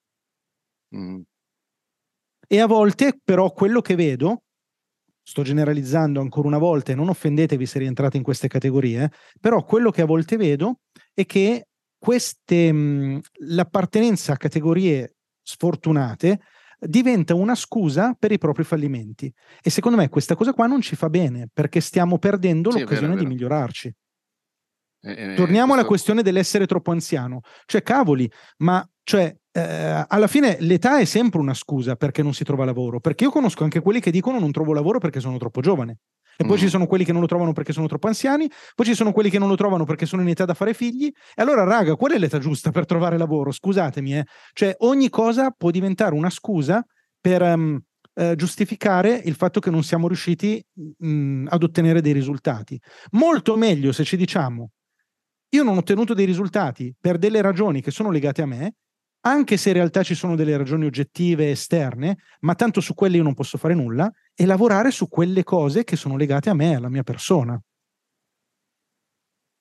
Mm. 0.95 1.21
E 2.47 2.60
a 2.60 2.65
volte, 2.65 3.19
però, 3.23 3.52
quello 3.52 3.82
che 3.82 3.95
vedo, 3.95 4.43
sto 5.21 5.41
generalizzando 5.41 6.21
ancora 6.21 6.47
una 6.47 6.58
volta 6.58 6.93
e 6.93 6.95
non 6.95 7.10
offendetevi 7.10 7.65
se 7.65 7.80
rientrate 7.80 8.15
in 8.15 8.23
queste 8.23 8.47
categorie, 8.47 9.12
però 9.41 9.63
quello 9.65 9.91
che 9.91 10.02
a 10.02 10.06
volte 10.06 10.38
vedo 10.38 10.80
è 11.13 11.26
che 11.26 11.67
queste, 11.97 12.71
mh, 12.71 13.19
l'appartenenza 13.47 14.34
a 14.34 14.38
categorie 14.38 15.15
sfortunate 15.41 16.39
diventa 16.80 17.34
una 17.34 17.56
scusa 17.56 18.15
per 18.17 18.32
i 18.32 18.38
propri 18.38 18.63
fallimenti. 18.63 19.34
E 19.62 19.69
secondo 19.69 19.97
me 19.97 20.08
questa 20.08 20.36
cosa 20.36 20.54
qua 20.54 20.67
non 20.67 20.80
ci 20.80 20.95
fa 20.95 21.10
bene 21.10 21.50
perché 21.52 21.82
stiamo 21.82 22.19
perdendo 22.19 22.71
sì, 22.71 22.80
l'occasione 22.80 23.15
vero, 23.15 23.28
di 23.28 23.34
migliorarci. 23.34 23.93
Eh, 25.01 25.33
Torniamo 25.36 25.47
questo... 25.47 25.73
alla 25.73 25.86
questione 25.86 26.21
dell'essere 26.21 26.65
troppo 26.65 26.91
anziano. 26.91 27.41
Cioè, 27.65 27.81
cavoli, 27.81 28.29
ma 28.57 28.88
cioè, 29.03 29.36
eh, 29.51 30.05
alla 30.07 30.27
fine 30.27 30.57
l'età 30.60 30.99
è 30.99 31.05
sempre 31.05 31.39
una 31.39 31.53
scusa 31.53 31.95
perché 31.95 32.21
non 32.23 32.33
si 32.33 32.43
trova 32.43 32.65
lavoro. 32.65 32.99
Perché 32.99 33.23
io 33.25 33.31
conosco 33.31 33.63
anche 33.63 33.79
quelli 33.79 33.99
che 33.99 34.12
dicono 34.12 34.39
non 34.39 34.51
trovo 34.51 34.73
lavoro 34.73 34.99
perché 34.99 35.19
sono 35.19 35.38
troppo 35.38 35.62
giovane. 35.62 35.97
E 36.39 36.45
poi 36.45 36.55
mm. 36.55 36.60
ci 36.60 36.69
sono 36.69 36.86
quelli 36.86 37.03
che 37.03 37.12
non 37.12 37.21
lo 37.21 37.27
trovano 37.27 37.51
perché 37.51 37.73
sono 37.73 37.88
troppo 37.88 38.05
anziani, 38.05 38.47
poi 38.75 38.86
ci 38.86 38.93
sono 38.93 39.12
quelli 39.12 39.31
che 39.31 39.39
non 39.39 39.47
lo 39.47 39.55
trovano 39.55 39.86
perché 39.86 40.05
sono 40.05 40.21
in 40.21 40.27
età 40.27 40.45
da 40.45 40.53
fare 40.53 40.75
figli. 40.75 41.07
E 41.07 41.41
allora, 41.41 41.63
raga, 41.63 41.95
qual 41.95 42.12
è 42.12 42.17
l'età 42.19 42.38
giusta 42.38 42.69
per 42.69 42.86
trovare 42.86 43.17
lavoro? 43.17 43.51
Scusatemi, 43.51 44.17
eh. 44.17 44.25
Cioè, 44.53 44.75
ogni 44.79 45.10
cosa 45.10 45.49
può 45.49 45.71
diventare 45.71 46.13
una 46.13 46.29
scusa 46.29 46.86
per 47.19 47.41
um, 47.41 47.79
eh, 48.13 48.36
giustificare 48.36 49.19
il 49.25 49.33
fatto 49.33 49.60
che 49.60 49.71
non 49.71 49.83
siamo 49.83 50.07
riusciti 50.07 50.63
mh, 50.73 51.07
mm, 51.07 51.47
ad 51.49 51.63
ottenere 51.63 52.01
dei 52.01 52.13
risultati. 52.13 52.79
Molto 53.12 53.55
meglio 53.55 53.91
se 53.91 54.03
ci 54.03 54.15
diciamo, 54.15 54.71
io 55.49 55.63
non 55.63 55.75
ho 55.75 55.79
ottenuto 55.79 56.13
dei 56.13 56.25
risultati 56.25 56.93
per 56.99 57.17
delle 57.17 57.41
ragioni 57.41 57.81
che 57.81 57.91
sono 57.91 58.12
legate 58.12 58.41
a 58.41 58.45
me, 58.45 58.75
anche 59.21 59.57
se 59.57 59.69
in 59.69 59.75
realtà 59.75 60.03
ci 60.03 60.15
sono 60.15 60.36
delle 60.36 60.55
ragioni 60.55 60.86
oggettive 60.86 61.51
esterne, 61.51 62.17
ma 62.41 62.55
tanto 62.55 62.81
su 62.81 62.93
quelle 62.93 63.17
io 63.17 63.23
non 63.23 63.33
posso 63.33 63.57
fare 63.57 63.73
nulla, 63.73 64.12
e 64.33 64.45
lavorare 64.45 64.91
su 64.91 65.07
quelle 65.07 65.43
cose 65.43 65.83
che 65.83 65.95
sono 65.95 66.15
legate 66.15 66.49
a 66.49 66.53
me, 66.53 66.75
alla 66.75 66.89
mia 66.89 67.03
persona. 67.03 67.60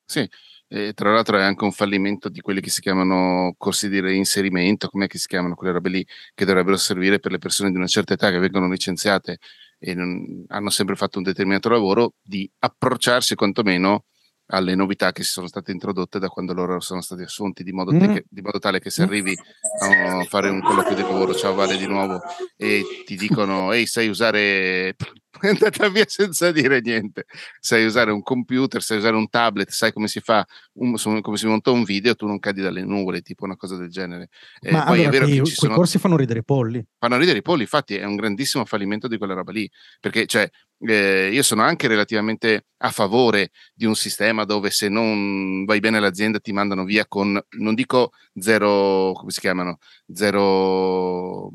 Sì, 0.04 0.28
e 0.68 0.92
tra 0.94 1.12
l'altro 1.12 1.36
è 1.38 1.42
anche 1.42 1.64
un 1.64 1.72
fallimento 1.72 2.28
di 2.28 2.40
quelli 2.40 2.60
che 2.60 2.70
si 2.70 2.80
chiamano 2.80 3.54
corsi 3.56 3.88
di 3.88 4.00
reinserimento, 4.00 4.88
come 4.88 5.08
si 5.10 5.26
chiamano 5.26 5.54
quelle 5.54 5.72
robe 5.72 5.88
lì, 5.88 6.06
che 6.34 6.44
dovrebbero 6.44 6.76
servire 6.76 7.18
per 7.18 7.32
le 7.32 7.38
persone 7.38 7.70
di 7.70 7.76
una 7.76 7.86
certa 7.86 8.14
età 8.14 8.30
che 8.30 8.38
vengono 8.38 8.68
licenziate 8.68 9.38
e 9.78 9.94
non, 9.94 10.44
hanno 10.48 10.70
sempre 10.70 10.94
fatto 10.96 11.18
un 11.18 11.24
determinato 11.24 11.68
lavoro, 11.68 12.14
di 12.22 12.48
approcciarsi 12.58 13.34
quantomeno 13.34 14.04
alle 14.48 14.74
novità 14.74 15.12
che 15.12 15.24
si 15.24 15.30
sono 15.30 15.46
state 15.46 15.72
introdotte 15.72 16.18
da 16.18 16.28
quando 16.28 16.52
loro 16.52 16.80
sono 16.80 17.00
stati 17.00 17.22
assunti, 17.22 17.64
di 17.64 17.72
modo, 17.72 17.92
mm. 17.92 17.98
che, 17.98 18.24
di 18.28 18.42
modo 18.42 18.58
tale 18.58 18.80
che 18.80 18.90
se 18.90 19.02
arrivi 19.02 19.36
a 19.80 20.24
fare 20.24 20.48
un 20.48 20.60
colloquio 20.60 20.94
di 20.94 21.02
lavoro, 21.02 21.34
ciao 21.34 21.54
Vale 21.54 21.76
di 21.76 21.86
nuovo, 21.86 22.20
e 22.56 23.02
ti 23.04 23.16
dicono, 23.16 23.72
ehi, 23.72 23.86
sai 23.86 24.08
usare 24.08 24.94
è 25.40 25.48
andata 25.48 25.88
via 25.88 26.04
senza 26.06 26.50
dire 26.52 26.80
niente. 26.80 27.26
Sai 27.60 27.84
usare 27.84 28.10
un 28.10 28.22
computer, 28.22 28.82
sai 28.82 28.98
usare 28.98 29.16
un 29.16 29.28
tablet, 29.28 29.70
sai 29.70 29.92
come 29.92 30.08
si 30.08 30.20
fa, 30.20 30.46
un, 30.74 30.96
come 31.20 31.36
si 31.36 31.46
monta 31.46 31.70
un 31.70 31.84
video, 31.84 32.14
tu 32.14 32.26
non 32.26 32.38
cadi 32.38 32.62
dalle 32.62 32.84
nuvole, 32.84 33.20
tipo 33.20 33.44
una 33.44 33.56
cosa 33.56 33.76
del 33.76 33.90
genere. 33.90 34.28
Eh, 34.60 34.72
Ma 34.72 34.84
poi 34.84 35.00
allora, 35.00 35.08
è 35.08 35.12
vero 35.12 35.24
quei, 35.26 35.38
che 35.38 35.44
ci 35.44 35.54
sono... 35.54 35.74
corsi 35.74 35.98
fanno 35.98 36.16
ridere 36.16 36.40
i 36.40 36.44
polli. 36.44 36.84
Fanno 36.98 37.16
ridere 37.16 37.38
i 37.38 37.42
polli, 37.42 37.62
infatti 37.62 37.96
è 37.96 38.04
un 38.04 38.16
grandissimo 38.16 38.64
fallimento 38.64 39.08
di 39.08 39.18
quella 39.18 39.34
roba 39.34 39.52
lì, 39.52 39.70
perché 40.00 40.26
cioè, 40.26 40.48
eh, 40.78 41.30
io 41.32 41.42
sono 41.42 41.62
anche 41.62 41.88
relativamente 41.88 42.66
a 42.78 42.90
favore 42.90 43.50
di 43.74 43.84
un 43.86 43.94
sistema 43.94 44.44
dove 44.44 44.70
se 44.70 44.88
non 44.88 45.64
vai 45.64 45.80
bene 45.80 45.96
all'azienda 45.98 46.38
ti 46.40 46.52
mandano 46.52 46.84
via 46.84 47.06
con, 47.06 47.40
non 47.58 47.74
dico 47.74 48.12
zero, 48.38 49.12
come 49.14 49.30
si 49.30 49.40
chiamano, 49.40 49.78
zero 50.12 51.50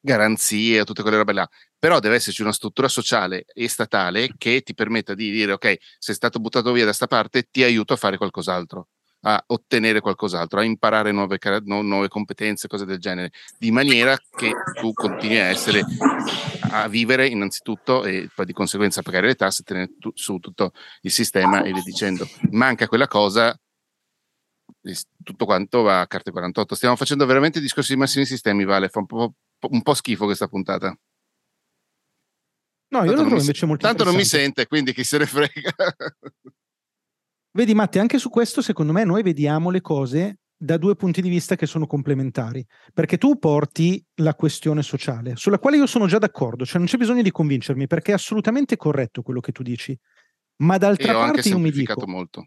garanzie 0.00 0.80
o 0.80 0.84
tutte 0.84 1.02
quelle 1.02 1.16
robe 1.16 1.32
là, 1.32 1.48
però 1.78 1.98
deve 1.98 2.14
esserci 2.16 2.42
una 2.42 2.52
struttura 2.52 2.88
sociale 2.88 3.44
e 3.52 3.68
statale 3.68 4.30
che 4.38 4.62
ti 4.62 4.72
permetta 4.74 5.14
di 5.14 5.30
dire 5.30 5.52
ok, 5.52 5.76
sei 5.98 6.14
stato 6.14 6.38
buttato 6.38 6.72
via 6.72 6.84
da 6.84 6.92
sta 6.92 7.06
parte, 7.08 7.48
ti 7.50 7.64
aiuto 7.64 7.92
a 7.94 7.96
fare 7.96 8.16
qualcos'altro, 8.16 8.88
a 9.28 9.42
ottenere 9.48 10.00
qualcos'altro, 10.00 10.60
a 10.60 10.64
imparare 10.64 11.10
nuove, 11.10 11.38
nuove 11.64 12.06
competenze, 12.06 12.68
cose 12.68 12.84
del 12.84 12.98
genere, 12.98 13.32
di 13.58 13.72
maniera 13.72 14.16
che 14.36 14.52
tu 14.80 14.92
continui 14.92 15.38
a 15.38 15.46
essere, 15.46 15.84
a 16.70 16.86
vivere 16.86 17.26
innanzitutto 17.26 18.04
e 18.04 18.28
poi 18.32 18.46
di 18.46 18.52
conseguenza 18.52 19.02
pagare 19.02 19.26
le 19.26 19.34
tasse, 19.34 19.64
tenere 19.64 19.96
tu, 19.98 20.12
su 20.14 20.38
tutto 20.38 20.72
il 21.00 21.10
sistema 21.10 21.64
e 21.64 21.72
via 21.72 21.82
dicendo. 21.82 22.24
Manca 22.50 22.86
quella 22.86 23.08
cosa 23.08 23.58
tutto 25.24 25.44
quanto 25.44 25.82
va 25.82 26.00
a 26.00 26.06
carte 26.06 26.30
48. 26.30 26.76
Stiamo 26.76 26.94
facendo 26.94 27.26
veramente 27.26 27.60
discorsi 27.60 27.94
di 27.94 27.98
massimi 27.98 28.24
sistemi, 28.24 28.64
Vale, 28.64 28.88
fa 28.88 29.00
un 29.00 29.06
po', 29.06 29.34
un 29.70 29.82
po 29.82 29.94
schifo 29.94 30.26
questa 30.26 30.46
puntata. 30.46 30.96
No, 32.88 32.98
io 32.98 33.06
tanto 33.06 33.22
lo 33.22 33.26
trovo 33.26 33.40
invece 33.40 33.66
molto 33.66 33.84
Tanto 33.84 34.04
non 34.04 34.14
mi 34.14 34.24
sente, 34.24 34.68
quindi 34.68 34.92
chi 34.92 35.02
se 35.02 35.18
ne 35.18 35.26
frega. 35.26 35.74
Vedi, 37.56 37.72
Matti, 37.72 37.98
anche 37.98 38.18
su 38.18 38.28
questo, 38.28 38.60
secondo 38.60 38.92
me, 38.92 39.02
noi 39.04 39.22
vediamo 39.22 39.70
le 39.70 39.80
cose 39.80 40.40
da 40.54 40.76
due 40.76 40.94
punti 40.94 41.22
di 41.22 41.30
vista 41.30 41.56
che 41.56 41.64
sono 41.64 41.86
complementari. 41.86 42.62
Perché 42.92 43.16
tu 43.16 43.38
porti 43.38 44.04
la 44.16 44.34
questione 44.34 44.82
sociale, 44.82 45.36
sulla 45.36 45.58
quale 45.58 45.78
io 45.78 45.86
sono 45.86 46.06
già 46.06 46.18
d'accordo, 46.18 46.66
cioè 46.66 46.76
non 46.76 46.86
c'è 46.86 46.98
bisogno 46.98 47.22
di 47.22 47.30
convincermi, 47.30 47.86
perché 47.86 48.10
è 48.10 48.14
assolutamente 48.14 48.76
corretto 48.76 49.22
quello 49.22 49.40
che 49.40 49.52
tu 49.52 49.62
dici. 49.62 49.98
Ma 50.56 50.76
d'altra 50.76 51.14
parte 51.14 51.48
io 51.48 51.58
mi 51.58 51.70
dico... 51.70 52.06
molto. 52.06 52.46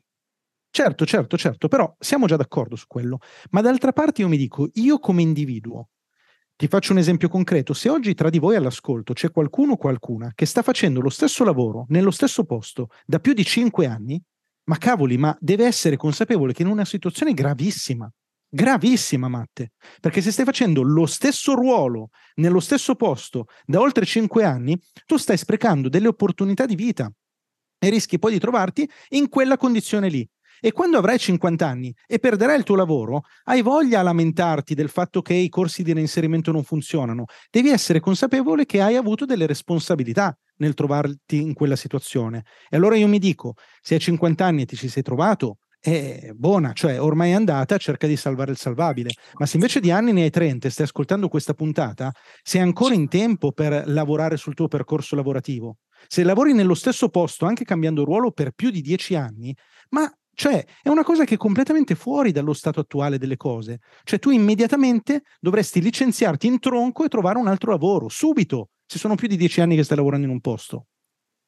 Certo, 0.69 1.07
certo, 1.07 1.37
certo, 1.37 1.67
però 1.67 1.91
siamo 1.97 2.27
già 2.27 2.35
d'accordo 2.35 2.75
su 2.75 2.85
quello. 2.85 3.17
Ma 3.49 3.61
d'altra 3.61 3.91
parte 3.91 4.21
io 4.21 4.27
mi 4.27 4.37
dico, 4.37 4.69
io 4.73 4.99
come 4.99 5.23
individuo, 5.23 5.89
ti 6.55 6.67
faccio 6.67 6.91
un 6.91 6.99
esempio 6.99 7.29
concreto. 7.29 7.73
Se 7.73 7.89
oggi 7.89 8.13
tra 8.13 8.29
di 8.29 8.37
voi 8.37 8.55
all'ascolto 8.55 9.13
c'è 9.13 9.31
qualcuno 9.31 9.71
o 9.71 9.77
qualcuna 9.77 10.33
che 10.35 10.45
sta 10.45 10.61
facendo 10.61 11.01
lo 11.01 11.09
stesso 11.09 11.43
lavoro 11.43 11.85
nello 11.87 12.11
stesso 12.11 12.43
posto 12.43 12.89
da 13.07 13.19
più 13.19 13.33
di 13.33 13.43
cinque 13.43 13.87
anni, 13.87 14.23
ma 14.69 14.77
cavoli, 14.77 15.17
ma 15.17 15.35
deve 15.41 15.65
essere 15.65 15.97
consapevole 15.97 16.53
che 16.53 16.61
in 16.61 16.67
una 16.67 16.85
situazione 16.85 17.33
gravissima, 17.33 18.09
gravissima, 18.47 19.27
Matte, 19.27 19.71
perché 19.99 20.21
se 20.21 20.31
stai 20.31 20.45
facendo 20.45 20.83
lo 20.83 21.07
stesso 21.07 21.55
ruolo 21.55 22.09
nello 22.35 22.59
stesso 22.59 22.95
posto 22.95 23.47
da 23.65 23.81
oltre 23.81 24.05
cinque 24.05 24.43
anni, 24.43 24.79
tu 25.07 25.17
stai 25.17 25.37
sprecando 25.37 25.89
delle 25.89 26.07
opportunità 26.07 26.67
di 26.67 26.75
vita 26.75 27.11
e 27.79 27.89
rischi 27.89 28.19
poi 28.19 28.33
di 28.33 28.39
trovarti 28.39 28.87
in 29.09 29.27
quella 29.27 29.57
condizione 29.57 30.07
lì. 30.07 30.27
E 30.59 30.71
quando 30.71 30.97
avrai 30.97 31.17
50 31.17 31.67
anni 31.67 31.93
e 32.05 32.19
perderai 32.19 32.57
il 32.57 32.63
tuo 32.63 32.75
lavoro, 32.75 33.23
hai 33.45 33.61
voglia 33.61 33.99
a 33.99 34.03
lamentarti 34.03 34.73
del 34.73 34.89
fatto 34.89 35.21
che 35.21 35.33
i 35.33 35.49
corsi 35.49 35.83
di 35.83 35.93
reinserimento 35.93 36.51
non 36.51 36.63
funzionano. 36.63 37.25
Devi 37.49 37.69
essere 37.69 37.99
consapevole 37.99 38.65
che 38.65 38.81
hai 38.81 38.95
avuto 38.95 39.25
delle 39.25 39.47
responsabilità 39.47 40.37
nel 40.57 40.73
trovarti 40.73 41.41
in 41.41 41.53
quella 41.53 41.75
situazione. 41.75 42.43
E 42.69 42.77
allora 42.77 42.95
io 42.95 43.07
mi 43.07 43.19
dico, 43.19 43.53
se 43.81 43.95
hai 43.95 43.99
50 43.99 44.45
anni 44.45 44.63
e 44.63 44.65
ti 44.65 44.75
ci 44.75 44.89
sei 44.89 45.03
trovato, 45.03 45.57
è 45.81 46.31
buona, 46.35 46.73
cioè 46.73 47.01
ormai 47.01 47.31
è 47.31 47.35
andata, 47.35 47.77
cerca 47.77 48.05
di 48.05 48.17
salvare 48.17 48.51
il 48.51 48.57
salvabile. 48.57 49.11
Ma 49.37 49.45
se 49.45 49.55
invece 49.55 49.79
di 49.79 49.91
anni 49.91 50.11
ne 50.11 50.23
hai 50.23 50.29
30 50.29 50.67
e 50.67 50.71
stai 50.71 50.85
ascoltando 50.85 51.29
questa 51.29 51.53
puntata, 51.53 52.11
sei 52.41 52.61
ancora 52.61 52.93
in 52.93 53.07
tempo 53.07 53.53
per 53.53 53.83
lavorare 53.87 54.35
sul 54.35 54.53
tuo 54.53 54.67
percorso 54.67 55.15
lavorativo. 55.15 55.77
Se 56.07 56.23
lavori 56.23 56.53
nello 56.53 56.75
stesso 56.75 57.09
posto, 57.09 57.45
anche 57.45 57.63
cambiando 57.63 58.03
ruolo 58.03 58.31
per 58.31 58.51
più 58.51 58.71
di 58.71 58.81
10 58.81 59.15
anni, 59.15 59.55
ma 59.89 60.11
cioè, 60.39 60.65
è 60.81 60.87
una 60.87 61.03
cosa 61.03 61.25
che 61.25 61.33
è 61.33 61.37
completamente 61.37 61.95
fuori 61.95 62.31
dallo 62.31 62.53
stato 62.53 62.79
attuale 62.79 63.17
delle 63.17 63.35
cose. 63.35 63.81
Cioè, 64.05 64.19
tu 64.19 64.29
immediatamente 64.29 65.23
dovresti 65.37 65.81
licenziarti 65.81 66.47
in 66.47 66.59
tronco 66.59 67.03
e 67.03 67.09
trovare 67.09 67.37
un 67.37 67.47
altro 67.47 67.71
lavoro, 67.71 68.07
subito, 68.07 68.69
se 68.85 68.99
sono 68.99 69.15
più 69.15 69.27
di 69.27 69.35
dieci 69.35 69.59
anni 69.59 69.75
che 69.75 69.83
stai 69.83 69.97
lavorando 69.97 70.27
in 70.27 70.31
un 70.31 70.39
posto. 70.39 70.85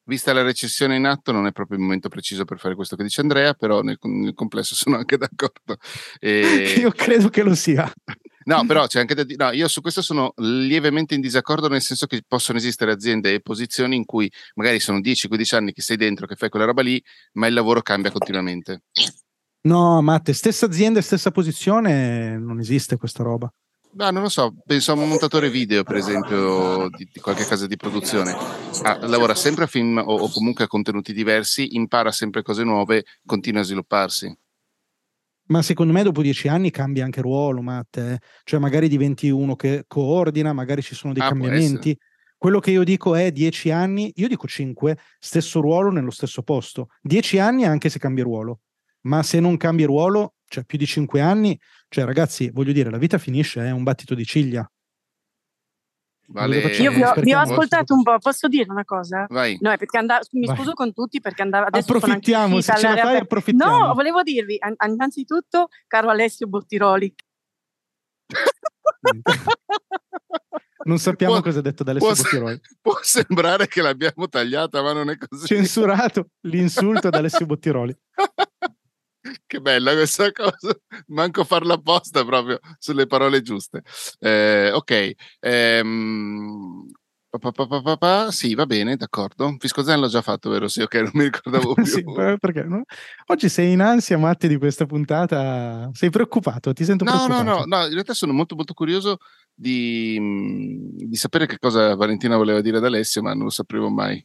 Vista 0.04 0.34
la 0.34 0.42
recessione 0.42 0.96
in 0.96 1.06
atto, 1.06 1.32
non 1.32 1.46
è 1.46 1.52
proprio 1.52 1.78
il 1.78 1.84
momento 1.84 2.10
preciso 2.10 2.44
per 2.44 2.58
fare 2.58 2.74
questo 2.74 2.94
che 2.94 3.02
dice 3.02 3.22
Andrea, 3.22 3.54
però 3.54 3.80
nel, 3.80 3.96
nel 3.98 4.34
complesso 4.34 4.74
sono 4.76 4.98
anche 4.98 5.16
d'accordo. 5.16 5.78
E... 6.20 6.74
Io 6.76 6.90
credo 6.90 7.30
che 7.30 7.42
lo 7.42 7.54
sia. 7.54 7.90
No, 8.44 8.64
però 8.66 8.86
c'è 8.86 9.00
anche 9.00 9.14
da 9.14 9.24
dire, 9.24 9.44
no, 9.44 9.52
io 9.52 9.68
su 9.68 9.80
questo 9.80 10.02
sono 10.02 10.32
lievemente 10.36 11.14
in 11.14 11.20
disaccordo, 11.20 11.68
nel 11.68 11.82
senso 11.82 12.06
che 12.06 12.22
possono 12.26 12.58
esistere 12.58 12.92
aziende 12.92 13.34
e 13.34 13.40
posizioni 13.40 13.96
in 13.96 14.04
cui 14.04 14.30
magari 14.54 14.80
sono 14.80 14.98
10-15 14.98 15.54
anni 15.54 15.72
che 15.72 15.82
sei 15.82 15.96
dentro, 15.96 16.26
che 16.26 16.36
fai 16.36 16.48
quella 16.48 16.66
roba 16.66 16.82
lì, 16.82 17.02
ma 17.34 17.46
il 17.46 17.54
lavoro 17.54 17.82
cambia 17.82 18.10
continuamente. 18.10 18.82
No, 19.62 20.02
Matte, 20.02 20.32
stessa 20.32 20.66
azienda 20.66 20.98
e 20.98 21.02
stessa 21.02 21.30
posizione, 21.30 22.36
non 22.36 22.58
esiste 22.58 22.96
questa 22.96 23.22
roba. 23.22 23.52
No, 23.94 24.10
non 24.10 24.22
lo 24.22 24.28
so, 24.30 24.54
penso 24.64 24.92
a 24.92 24.94
un 24.94 25.06
montatore 25.06 25.50
video, 25.50 25.84
per 25.84 25.96
esempio, 25.96 26.88
di, 26.88 27.06
di 27.12 27.20
qualche 27.20 27.44
casa 27.44 27.66
di 27.66 27.76
produzione. 27.76 28.34
Ah, 28.82 29.06
lavora 29.06 29.34
sempre 29.34 29.64
a 29.64 29.66
film 29.66 29.98
o, 29.98 30.14
o 30.14 30.30
comunque 30.30 30.64
a 30.64 30.66
contenuti 30.66 31.12
diversi, 31.12 31.76
impara 31.76 32.10
sempre 32.10 32.42
cose 32.42 32.64
nuove, 32.64 33.04
continua 33.26 33.60
a 33.60 33.64
svilupparsi. 33.64 34.34
Ma 35.46 35.60
secondo 35.62 35.92
me 35.92 36.02
dopo 36.02 36.22
dieci 36.22 36.48
anni 36.48 36.70
cambia 36.70 37.04
anche 37.04 37.20
ruolo, 37.20 37.62
Matt. 37.62 37.96
Eh? 37.98 38.18
Cioè 38.44 38.60
magari 38.60 38.88
diventi 38.88 39.28
uno 39.28 39.56
che 39.56 39.84
coordina, 39.86 40.52
magari 40.52 40.82
ci 40.82 40.94
sono 40.94 41.12
dei 41.12 41.22
ah, 41.22 41.28
cambiamenti. 41.28 41.96
Quello 42.36 42.58
che 42.58 42.72
io 42.72 42.82
dico 42.84 43.14
è 43.14 43.30
dieci 43.30 43.70
anni, 43.70 44.12
io 44.16 44.26
dico 44.28 44.48
cinque, 44.48 44.98
stesso 45.18 45.60
ruolo 45.60 45.90
nello 45.90 46.10
stesso 46.10 46.42
posto. 46.42 46.88
Dieci 47.00 47.38
anni 47.38 47.64
anche 47.64 47.88
se 47.88 47.98
cambia 47.98 48.24
ruolo. 48.24 48.60
Ma 49.02 49.22
se 49.22 49.40
non 49.40 49.56
cambia 49.56 49.86
ruolo, 49.86 50.34
cioè 50.46 50.64
più 50.64 50.78
di 50.78 50.86
cinque 50.86 51.20
anni, 51.20 51.58
cioè 51.88 52.04
ragazzi, 52.04 52.50
voglio 52.50 52.72
dire, 52.72 52.90
la 52.90 52.98
vita 52.98 53.18
finisce, 53.18 53.64
è 53.64 53.70
un 53.70 53.82
battito 53.82 54.14
di 54.14 54.24
ciglia. 54.24 54.68
Vale. 56.32 56.60
Io 56.60 56.90
vi 56.90 57.02
ho, 57.02 57.12
vi 57.18 57.34
ho, 57.34 57.40
ascoltato 57.40 57.92
un 57.94 58.02
po', 58.02 58.16
posso 58.18 58.48
dire 58.48 58.70
una 58.70 58.84
cosa? 58.84 59.26
Vai. 59.28 59.58
No, 59.60 59.68
perché 59.76 59.98
andavo, 59.98 60.22
mi 60.32 60.46
Vai. 60.46 60.56
scuso 60.56 60.72
con 60.72 60.94
tutti 60.94 61.20
perché 61.20 61.42
andavo 61.42 61.66
adesso 61.66 61.92
approfittiamo, 61.92 62.60
se 62.62 62.74
ce 62.74 62.88
la 62.88 62.96
fai 62.96 63.18
approfittiamo. 63.18 63.86
No, 63.86 63.94
volevo 63.94 64.22
dirvi, 64.22 64.58
innanzitutto, 64.86 65.68
caro 65.86 66.08
Alessio 66.08 66.46
Bottiroli. 66.46 67.14
non 70.84 70.98
sappiamo 70.98 71.34
può, 71.34 71.42
cosa 71.42 71.58
ha 71.58 71.62
detto 71.62 71.84
da 71.84 71.90
Alessio 71.90 72.14
può, 72.14 72.22
Bottiroli. 72.22 72.60
Può 72.80 72.98
sembrare 73.02 73.68
che 73.68 73.82
l'abbiamo 73.82 74.26
tagliata, 74.26 74.80
ma 74.80 74.94
non 74.94 75.10
è 75.10 75.18
così. 75.18 75.46
Censurato 75.46 76.30
l'insulto 76.46 77.08
ad 77.08 77.14
Alessio 77.14 77.44
Bottiroli. 77.44 77.94
che 79.46 79.60
bella 79.60 79.92
questa 79.92 80.30
cosa, 80.32 80.76
manco 81.08 81.44
farla 81.44 81.74
apposta 81.74 82.24
proprio 82.24 82.58
sulle 82.78 83.06
parole 83.06 83.42
giuste. 83.42 83.82
Eh, 84.18 84.70
ok, 84.72 85.12
ehm, 85.40 86.90
Pa, 87.38 87.50
pa, 87.50 87.96
pa, 87.96 88.30
sì, 88.30 88.54
va 88.54 88.66
bene, 88.66 88.94
d'accordo. 88.94 89.56
Fiscozen 89.58 89.98
l'ho 89.98 90.06
già 90.06 90.20
fatto, 90.20 90.50
vero? 90.50 90.68
Sì, 90.68 90.82
ok, 90.82 90.94
non 90.96 91.10
mi 91.14 91.22
ricordavo 91.24 91.72
più. 91.72 91.86
sì, 91.86 92.04
perché 92.04 92.62
no? 92.64 92.82
Oggi 93.28 93.48
sei 93.48 93.72
in 93.72 93.80
ansia, 93.80 94.18
Matti, 94.18 94.48
di 94.48 94.58
questa 94.58 94.84
puntata. 94.84 95.88
Sei 95.94 96.10
preoccupato? 96.10 96.74
Ti 96.74 96.84
sento 96.84 97.04
no, 97.04 97.10
preoccupato? 97.12 97.42
No, 97.42 97.64
no, 97.64 97.76
no, 97.76 97.86
in 97.86 97.92
realtà 97.92 98.12
sono 98.12 98.34
molto, 98.34 98.54
molto 98.54 98.74
curioso 98.74 99.16
di, 99.54 100.18
di, 100.92 101.16
sapere 101.16 101.46
che 101.46 101.56
cosa 101.58 101.94
Valentina 101.94 102.36
voleva 102.36 102.60
dire 102.60 102.76
ad 102.76 102.84
Alessio, 102.84 103.22
ma 103.22 103.32
non 103.32 103.44
lo 103.44 103.50
sapevo 103.50 103.88
mai. 103.88 104.22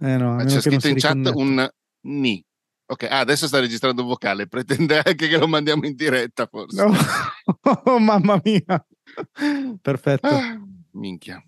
Eh 0.00 0.16
no, 0.16 0.42
c'è 0.44 0.60
scritto 0.60 0.88
in 0.88 0.96
chat 0.96 1.30
un 1.34 1.68
ni. 2.06 2.44
Ok, 2.90 3.02
ah, 3.04 3.18
adesso 3.18 3.46
sta 3.46 3.60
registrando 3.60 4.00
un 4.00 4.08
vocale, 4.08 4.48
pretende 4.48 5.02
anche 5.04 5.28
che 5.28 5.36
lo 5.36 5.46
mandiamo 5.46 5.84
in 5.84 5.94
diretta 5.94 6.46
forse. 6.46 6.82
No. 6.82 6.94
oh, 7.84 7.98
mamma 8.00 8.40
mia. 8.42 8.86
Perfetto. 9.82 10.26
Ah, 10.26 10.58
minchia. 10.92 11.42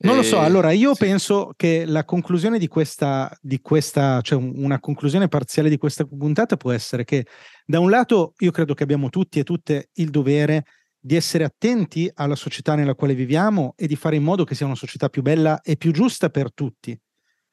Non 0.00 0.14
lo 0.14 0.22
so, 0.22 0.36
eh, 0.36 0.44
allora 0.44 0.70
io 0.70 0.94
sì. 0.94 1.04
penso 1.04 1.52
che 1.56 1.84
la 1.84 2.04
conclusione 2.04 2.60
di 2.60 2.68
questa, 2.68 3.36
di 3.40 3.60
questa, 3.60 4.20
cioè 4.20 4.38
una 4.38 4.78
conclusione 4.78 5.26
parziale 5.26 5.68
di 5.68 5.78
questa 5.78 6.04
puntata 6.04 6.56
può 6.56 6.70
essere 6.70 7.02
che 7.02 7.26
da 7.66 7.80
un 7.80 7.90
lato 7.90 8.34
io 8.38 8.52
credo 8.52 8.74
che 8.74 8.84
abbiamo 8.84 9.08
tutti 9.08 9.40
e 9.40 9.42
tutte 9.42 9.88
il 9.94 10.10
dovere 10.10 10.64
di 11.00 11.16
essere 11.16 11.42
attenti 11.42 12.08
alla 12.14 12.36
società 12.36 12.76
nella 12.76 12.94
quale 12.94 13.14
viviamo 13.14 13.74
e 13.76 13.88
di 13.88 13.96
fare 13.96 14.14
in 14.14 14.22
modo 14.22 14.44
che 14.44 14.54
sia 14.54 14.66
una 14.66 14.76
società 14.76 15.08
più 15.08 15.22
bella 15.22 15.60
e 15.62 15.76
più 15.76 15.90
giusta 15.90 16.30
per 16.30 16.52
tutti. 16.54 16.96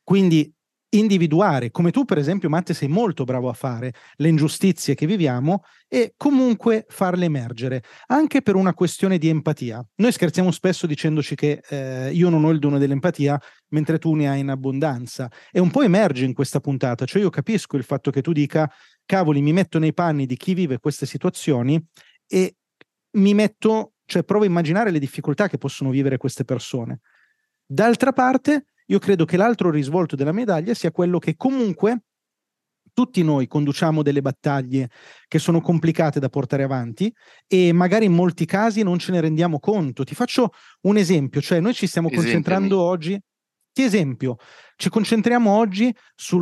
Quindi 0.03 0.53
individuare, 0.97 1.71
come 1.71 1.91
tu 1.91 2.05
per 2.05 2.17
esempio 2.17 2.49
Matte 2.49 2.73
sei 2.73 2.87
molto 2.87 3.23
bravo 3.23 3.49
a 3.49 3.53
fare, 3.53 3.93
le 4.15 4.27
ingiustizie 4.27 4.95
che 4.95 5.05
viviamo 5.05 5.63
e 5.87 6.13
comunque 6.17 6.85
farle 6.87 7.25
emergere, 7.25 7.83
anche 8.07 8.41
per 8.41 8.55
una 8.55 8.73
questione 8.73 9.17
di 9.17 9.29
empatia. 9.29 9.85
Noi 9.95 10.11
scherziamo 10.11 10.51
spesso 10.51 10.87
dicendoci 10.87 11.35
che 11.35 11.61
eh, 11.69 12.11
io 12.11 12.29
non 12.29 12.43
ho 12.43 12.49
il 12.49 12.59
dono 12.59 12.77
dell'empatia, 12.77 13.39
mentre 13.69 13.97
tu 13.97 14.13
ne 14.13 14.29
hai 14.29 14.39
in 14.39 14.49
abbondanza. 14.49 15.29
E 15.51 15.59
un 15.59 15.71
po' 15.71 15.81
emerge 15.81 16.25
in 16.25 16.33
questa 16.33 16.59
puntata, 16.59 17.05
cioè 17.05 17.21
io 17.21 17.29
capisco 17.29 17.77
il 17.77 17.83
fatto 17.83 18.11
che 18.11 18.21
tu 18.21 18.31
dica, 18.31 18.71
cavoli, 19.05 19.41
mi 19.41 19.53
metto 19.53 19.79
nei 19.79 19.93
panni 19.93 20.25
di 20.25 20.37
chi 20.37 20.53
vive 20.53 20.79
queste 20.79 21.05
situazioni 21.05 21.83
e 22.27 22.55
mi 23.11 23.33
metto, 23.33 23.93
cioè 24.05 24.23
provo 24.23 24.43
a 24.43 24.47
immaginare 24.47 24.91
le 24.91 24.99
difficoltà 24.99 25.47
che 25.47 25.57
possono 25.57 25.89
vivere 25.89 26.17
queste 26.17 26.43
persone. 26.43 26.99
D'altra 27.65 28.13
parte, 28.13 28.67
io 28.87 28.99
credo 28.99 29.25
che 29.25 29.37
l'altro 29.37 29.69
risvolto 29.71 30.15
della 30.15 30.31
medaglia 30.31 30.73
sia 30.73 30.91
quello 30.91 31.17
che 31.19 31.35
comunque 31.35 32.03
tutti 32.93 33.23
noi 33.23 33.47
conduciamo 33.47 34.01
delle 34.01 34.21
battaglie 34.21 34.89
che 35.27 35.37
sono 35.37 35.59
complicate 35.59 36.19
da 36.19 36.29
portare 36.29 36.63
avanti 36.63 37.13
e 37.45 37.73
magari 37.73 38.05
in 38.05 38.13
molti 38.13 38.45
casi 38.45 38.83
non 38.83 38.99
ce 38.99 39.11
ne 39.11 39.19
rendiamo 39.19 39.59
conto. 39.59 40.03
Ti 40.03 40.15
faccio 40.15 40.51
un 40.81 40.95
esempio, 40.97 41.41
cioè 41.41 41.59
noi 41.59 41.73
ci 41.73 41.87
stiamo 41.87 42.07
Esempiami. 42.07 42.33
concentrando 42.33 42.81
oggi 42.81 43.19
ti 43.75 43.83
esempio, 43.83 44.37
ci 44.77 44.87
concentriamo 44.87 45.51
oggi 45.51 45.93
su 46.15 46.41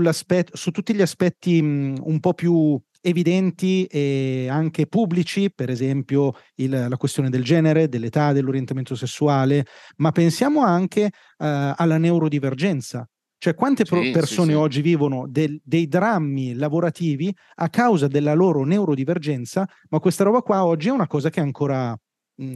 tutti 0.69 0.93
gli 0.93 1.01
aspetti 1.01 1.59
mh, 1.59 2.01
un 2.03 2.19
po' 2.19 2.35
più 2.35 2.79
evidenti 3.03 3.85
e 3.85 4.47
anche 4.49 4.87
pubblici, 4.87 5.51
per 5.53 5.69
esempio 5.69 6.33
il, 6.55 6.87
la 6.89 6.97
questione 6.97 7.29
del 7.29 7.43
genere, 7.43 7.89
dell'età, 7.89 8.31
dell'orientamento 8.31 8.95
sessuale, 8.95 9.65
ma 9.97 10.11
pensiamo 10.11 10.61
anche 10.61 11.03
uh, 11.03 11.11
alla 11.37 11.97
neurodivergenza. 11.97 13.07
Cioè 13.37 13.55
quante 13.55 13.83
sì, 13.83 14.11
persone 14.11 14.51
sì, 14.51 14.53
sì. 14.53 14.57
oggi 14.57 14.81
vivono 14.81 15.25
del, 15.27 15.59
dei 15.61 15.89
drammi 15.89 16.53
lavorativi 16.53 17.35
a 17.55 17.69
causa 17.69 18.07
della 18.07 18.33
loro 18.33 18.63
neurodivergenza, 18.63 19.67
ma 19.89 19.99
questa 19.99 20.23
roba 20.23 20.41
qua 20.41 20.65
oggi 20.65 20.87
è 20.87 20.91
una 20.91 21.07
cosa 21.07 21.29
che 21.29 21.41
è 21.41 21.43
ancora 21.43 21.93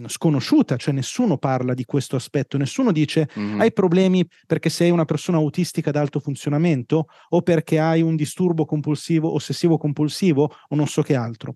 sconosciuta, 0.07 0.75
cioè 0.75 0.93
nessuno 0.93 1.37
parla 1.37 1.73
di 1.73 1.85
questo 1.85 2.15
aspetto, 2.15 2.57
nessuno 2.57 2.91
dice 2.91 3.29
mm-hmm. 3.37 3.59
hai 3.59 3.71
problemi 3.71 4.27
perché 4.45 4.69
sei 4.69 4.89
una 4.89 5.05
persona 5.05 5.37
autistica 5.37 5.89
ad 5.89 5.95
alto 5.95 6.19
funzionamento 6.19 7.07
o 7.29 7.41
perché 7.41 7.79
hai 7.79 8.01
un 8.01 8.15
disturbo 8.15 8.65
compulsivo, 8.65 9.33
ossessivo 9.33 9.77
compulsivo 9.77 10.51
o 10.67 10.75
non 10.75 10.87
so 10.87 11.01
che 11.01 11.15
altro. 11.15 11.55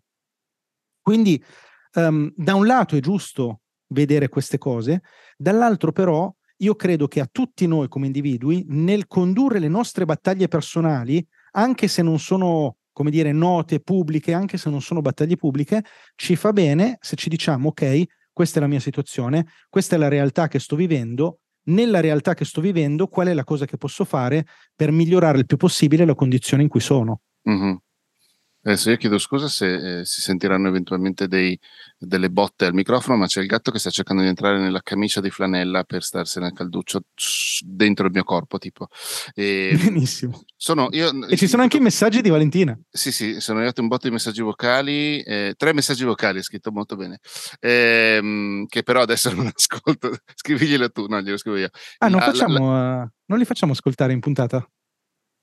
Quindi 1.02 1.44
um, 1.96 2.32
da 2.36 2.56
un 2.56 2.66
lato 2.66 2.96
è 2.96 3.00
giusto 3.00 3.62
vedere 3.88 4.30
queste 4.30 4.58
cose, 4.58 5.02
dall'altro 5.36 5.92
però 5.92 6.34
io 6.58 6.76
credo 6.76 7.08
che 7.08 7.20
a 7.20 7.30
tutti 7.30 7.66
noi 7.66 7.88
come 7.88 8.06
individui 8.06 8.64
nel 8.68 9.08
condurre 9.08 9.58
le 9.58 9.68
nostre 9.68 10.06
battaglie 10.06 10.48
personali, 10.48 11.26
anche 11.54 11.88
se 11.88 12.04
non 12.04 12.20
sono 12.20 12.78
come 12.92 13.12
dire, 13.12 13.32
note 13.32 13.80
pubbliche, 13.80 14.34
anche 14.34 14.58
se 14.58 14.70
non 14.70 14.82
sono 14.82 15.02
battaglie 15.02 15.36
pubbliche, 15.36 15.84
ci 16.16 16.36
fa 16.36 16.52
bene 16.54 16.98
se 17.02 17.16
ci 17.16 17.30
diciamo, 17.30 17.70
ok, 17.70 18.04
questa 18.34 18.60
è 18.60 18.62
la 18.62 18.68
mia 18.68 18.80
situazione, 18.80 19.48
questa 19.70 19.96
è 19.96 20.00
la 20.00 20.08
realtà 20.08 20.48
che 20.48 20.60
sto 20.60 20.76
vivendo, 20.76 21.40
nella 21.64 22.00
realtà 22.00 22.34
che 22.34 22.46
sto 22.46 22.62
vivendo, 22.62 23.08
qual 23.08 23.28
è 23.28 23.34
la 23.34 23.44
cosa 23.44 23.66
che 23.66 23.78
posso 23.78 24.04
fare 24.04 24.46
per 24.76 24.92
migliorare 24.92 25.38
il 25.38 25.46
più 25.46 25.58
possibile 25.58 26.06
la 26.06 26.16
condizione 26.16 26.64
in 26.64 26.70
cui 26.70 26.80
sono. 26.80 27.22
Mm-hmm. 27.50 27.76
Adesso 28.64 28.92
io 28.92 28.98
chiedo 28.98 29.18
scusa 29.18 29.48
se 29.48 30.00
eh, 30.00 30.06
si 30.06 30.22
sentiranno 30.22 30.68
eventualmente 30.68 31.28
dei, 31.28 31.60
delle 31.98 32.30
botte 32.30 32.66
al 32.66 32.74
microfono, 32.74 33.18
ma 33.18 33.26
c'è 33.26 33.42
il 33.42 33.48
gatto 33.48 33.72
che 33.72 33.80
sta 33.80 33.90
cercando 33.90 34.22
di 34.22 34.28
entrare 34.28 34.60
nella 34.60 34.82
camicia 34.82 35.20
di 35.20 35.32
flanella 35.32 35.84
per 35.84 36.04
starsene 36.04 36.46
al 36.48 36.54
calduccio 36.54 37.02
dentro 37.66 38.06
il 38.06 38.12
mio 38.12 38.24
corpo, 38.24 38.60
tipo. 38.60 38.88
E, 39.34 39.76
Benissimo. 39.82 40.44
Sono, 40.56 40.90
io, 40.92 41.28
e 41.28 41.38
ci 41.38 41.48
sono 41.48 41.64
anche 41.64 41.78
i 41.78 41.82
messaggi 41.82 42.22
di 42.22 42.30
Valentina. 42.30 42.78
Sì, 42.88 43.12
sì, 43.12 43.40
sono 43.40 43.58
arrivati 43.58 43.82
un 43.82 43.88
botto 43.88 44.08
di 44.08 44.14
messaggi 44.14 44.42
vocali, 44.42 45.22
eh, 45.22 45.56
tre 45.58 45.74
messaggi 45.74 46.04
vocali, 46.04 46.38
è 46.38 46.44
scritto 46.44 46.72
molto 46.72 46.96
bene, 46.96 47.20
eh, 47.60 48.66
che 48.68 48.84
però 48.84 49.02
adesso 49.02 49.34
non 49.34 49.50
ascolto. 49.56 50.12
Scriviglielo 50.36 50.92
tu, 50.92 51.08
no, 51.08 51.20
glielo 51.20 51.38
scrivo 51.38 51.58
io. 51.58 51.70
Ah, 51.98 52.10
non, 52.10 52.20
facciamo, 52.20 52.72
la, 52.72 52.96
la... 52.96 53.12
non 53.26 53.40
li 53.40 53.46
facciamo 53.46 53.72
ascoltare 53.72 54.14
in 54.14 54.20
puntata? 54.20 54.64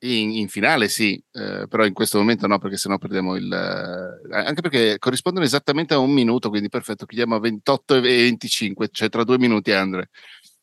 In, 0.01 0.31
in, 0.31 0.49
finale 0.49 0.89
sì, 0.89 1.21
eh, 1.33 1.67
però 1.69 1.85
in 1.85 1.93
questo 1.93 2.19
momento 2.19 2.47
no, 2.47 2.59
perché 2.59 2.77
sennò 2.77 2.99
perdiamo 2.99 3.35
il... 3.35 3.53
Eh, 3.53 4.37
anche 4.37 4.61
perché 4.61 4.97
corrispondono 4.99 5.45
esattamente 5.45 5.95
a 5.95 5.99
un 5.99 6.13
minuto, 6.13 6.51
quindi 6.51 6.69
perfetto, 6.69 7.05
chiudiamo 7.05 7.35
a 7.35 7.41
28 7.41 7.97
e 7.97 8.01
25, 8.01 8.89
cioè 8.93 9.09
tra 9.09 9.25
due 9.25 9.39
minuti 9.39 9.73
Andre. 9.73 10.11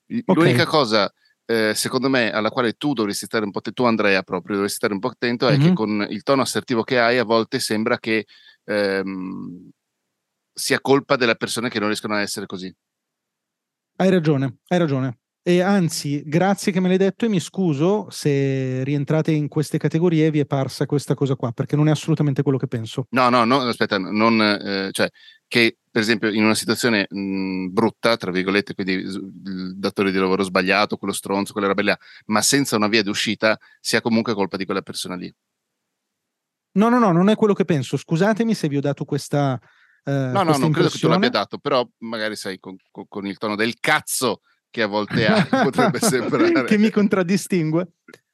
L'unica 0.07 0.61
okay. 0.61 0.65
cosa, 0.65 1.13
eh, 1.45 1.73
secondo 1.75 2.09
me, 2.09 2.31
alla 2.31 2.49
quale 2.49 2.73
tu 2.73 2.93
dovresti 2.93 3.25
stare 3.25 3.43
un 3.43 3.51
po', 3.51 3.61
tu 3.61 3.83
Andrea 3.83 4.23
proprio, 4.23 4.55
dovresti 4.55 4.77
stare 4.77 4.93
un 4.93 4.99
po' 4.99 5.09
attento, 5.09 5.47
mm-hmm. 5.47 5.61
è 5.61 5.63
che 5.63 5.73
con 5.73 6.07
il 6.09 6.23
tono 6.23 6.41
assertivo 6.41 6.83
che 6.83 6.99
hai 6.99 7.17
a 7.17 7.23
volte 7.23 7.59
sembra 7.59 7.99
che 7.99 8.25
ehm, 8.63 9.69
sia 10.53 10.79
colpa 10.79 11.15
delle 11.17 11.35
persone 11.35 11.69
che 11.69 11.79
non 11.79 11.89
riescono 11.89 12.15
a 12.15 12.21
essere 12.21 12.45
così. 12.45 12.73
Hai 13.97 14.09
ragione, 14.09 14.57
hai 14.67 14.79
ragione. 14.79 15.19
E 15.47 15.61
anzi, 15.61 16.23
grazie 16.25 16.71
che 16.71 16.79
me 16.79 16.87
l'hai 16.87 16.97
detto 16.97 17.25
e 17.25 17.27
mi 17.27 17.39
scuso 17.39 18.07
se 18.09 18.83
rientrate 18.83 19.29
in 19.31 19.47
queste 19.47 19.77
categorie 19.77 20.25
e 20.25 20.31
vi 20.31 20.39
è 20.39 20.47
parsa 20.47 20.87
questa 20.87 21.13
cosa 21.13 21.35
qua, 21.35 21.51
perché 21.51 21.75
non 21.75 21.87
è 21.87 21.91
assolutamente 21.91 22.41
quello 22.41 22.57
che 22.57 22.65
penso. 22.65 23.05
No, 23.11 23.29
no, 23.29 23.43
no 23.43 23.59
aspetta, 23.59 23.99
non, 23.99 24.41
eh, 24.41 24.89
cioè, 24.91 25.07
che 25.47 25.77
per 25.91 26.01
esempio 26.01 26.31
in 26.31 26.43
una 26.43 26.55
situazione 26.55 27.05
mh, 27.07 27.67
brutta, 27.67 28.17
tra 28.17 28.31
virgolette, 28.31 28.73
quindi 28.73 28.93
il 28.93 29.75
datore 29.77 30.11
di 30.11 30.17
lavoro 30.17 30.41
sbagliato, 30.41 30.97
quello 30.97 31.13
stronzo, 31.13 31.51
quella 31.51 31.67
roba 31.67 31.95
ma 32.25 32.41
senza 32.41 32.75
una 32.75 32.87
via 32.87 33.03
d'uscita, 33.03 33.55
sia 33.79 34.01
comunque 34.01 34.33
colpa 34.33 34.57
di 34.57 34.65
quella 34.65 34.81
persona 34.81 35.13
lì. 35.13 35.31
No, 36.71 36.89
no, 36.89 36.97
no, 36.97 37.11
non 37.11 37.29
è 37.29 37.35
quello 37.35 37.53
che 37.53 37.65
penso. 37.65 37.97
Scusatemi 37.97 38.55
se 38.55 38.67
vi 38.67 38.77
ho 38.77 38.81
dato 38.81 39.05
questa. 39.05 39.61
Eh, 40.03 40.11
no, 40.11 40.41
no, 40.41 40.57
non 40.57 40.71
credo 40.71 40.89
che 40.89 40.97
tu 40.97 41.07
l'abbia 41.07 41.29
dato, 41.29 41.59
però 41.59 41.87
magari 41.99 42.35
sai 42.35 42.57
con, 42.59 42.75
con 42.89 43.27
il 43.27 43.37
tono 43.37 43.55
del 43.55 43.75
cazzo 43.79 44.41
che 44.75 44.81
a 44.81 44.87
volte 44.87 45.25
ha, 45.25 45.47
potrebbe 45.63 45.99
sembrare. 45.99 46.65
che 46.65 46.77
mi 46.77 46.89
contraddistingue. 46.89 47.87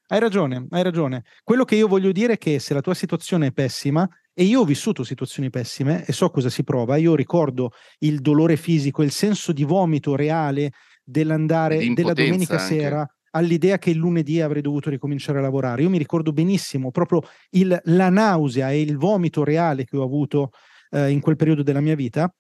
Hai 0.07 0.19
ragione, 0.19 0.65
hai 0.71 0.81
ragione. 0.81 1.23
Quello 1.43 1.63
che 1.63 1.75
io 1.75 1.87
voglio 1.87 2.11
dire 2.11 2.33
è 2.33 2.37
che 2.39 2.57
se 2.57 2.73
la 2.73 2.81
tua 2.81 2.95
situazione 2.95 3.47
è 3.47 3.51
pessima, 3.51 4.09
e 4.33 4.43
io 4.45 4.61
ho 4.61 4.65
vissuto 4.65 5.03
situazioni 5.03 5.49
pessime 5.49 6.03
e 6.05 6.13
so 6.13 6.29
cosa 6.31 6.49
si 6.49 6.63
prova, 6.63 6.95
io 6.95 7.15
ricordo 7.15 7.73
il 7.99 8.21
dolore 8.21 8.55
fisico, 8.55 9.03
il 9.03 9.11
senso 9.11 9.51
di 9.51 9.63
vomito 9.63 10.15
reale 10.15 10.71
dell'andare 11.03 11.77
della 11.93 12.13
domenica 12.13 12.59
anche. 12.59 12.73
sera 12.73 13.15
all'idea 13.31 13.77
che 13.77 13.91
il 13.91 13.97
lunedì 13.97 14.41
avrei 14.41 14.61
dovuto 14.61 14.89
ricominciare 14.89 15.37
a 15.37 15.41
lavorare. 15.41 15.83
Io 15.83 15.89
mi 15.89 15.97
ricordo 15.97 16.33
benissimo 16.33 16.91
proprio 16.91 17.21
il, 17.51 17.79
la 17.85 18.09
nausea 18.09 18.71
e 18.71 18.81
il 18.81 18.97
vomito 18.97 19.43
reale 19.43 19.85
che 19.85 19.95
ho 19.95 20.03
avuto 20.03 20.51
eh, 20.89 21.11
in 21.11 21.19
quel 21.19 21.35
periodo 21.35 21.61
della 21.61 21.81
mia 21.81 21.95
vita 21.95 22.33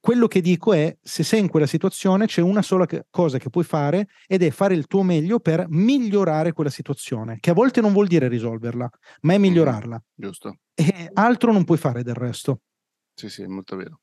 quello 0.00 0.26
che 0.26 0.40
dico 0.40 0.72
è, 0.72 0.96
se 1.02 1.22
sei 1.22 1.40
in 1.40 1.48
quella 1.48 1.66
situazione, 1.66 2.26
c'è 2.26 2.40
una 2.40 2.62
sola 2.62 2.86
cosa 3.10 3.38
che 3.38 3.50
puoi 3.50 3.64
fare 3.64 4.08
ed 4.26 4.42
è 4.42 4.50
fare 4.50 4.74
il 4.74 4.86
tuo 4.86 5.02
meglio 5.02 5.40
per 5.40 5.66
migliorare 5.68 6.52
quella 6.52 6.70
situazione, 6.70 7.38
che 7.40 7.50
a 7.50 7.54
volte 7.54 7.80
non 7.80 7.92
vuol 7.92 8.06
dire 8.06 8.28
risolverla, 8.28 8.88
ma 9.22 9.34
è 9.34 9.38
migliorarla. 9.38 9.96
Mm, 9.96 10.00
giusto. 10.14 10.58
E 10.74 11.10
altro 11.12 11.52
non 11.52 11.64
puoi 11.64 11.78
fare 11.78 12.02
del 12.02 12.14
resto. 12.14 12.60
Sì, 13.14 13.28
sì, 13.28 13.42
è 13.42 13.46
molto 13.46 13.76
vero. 13.76 14.00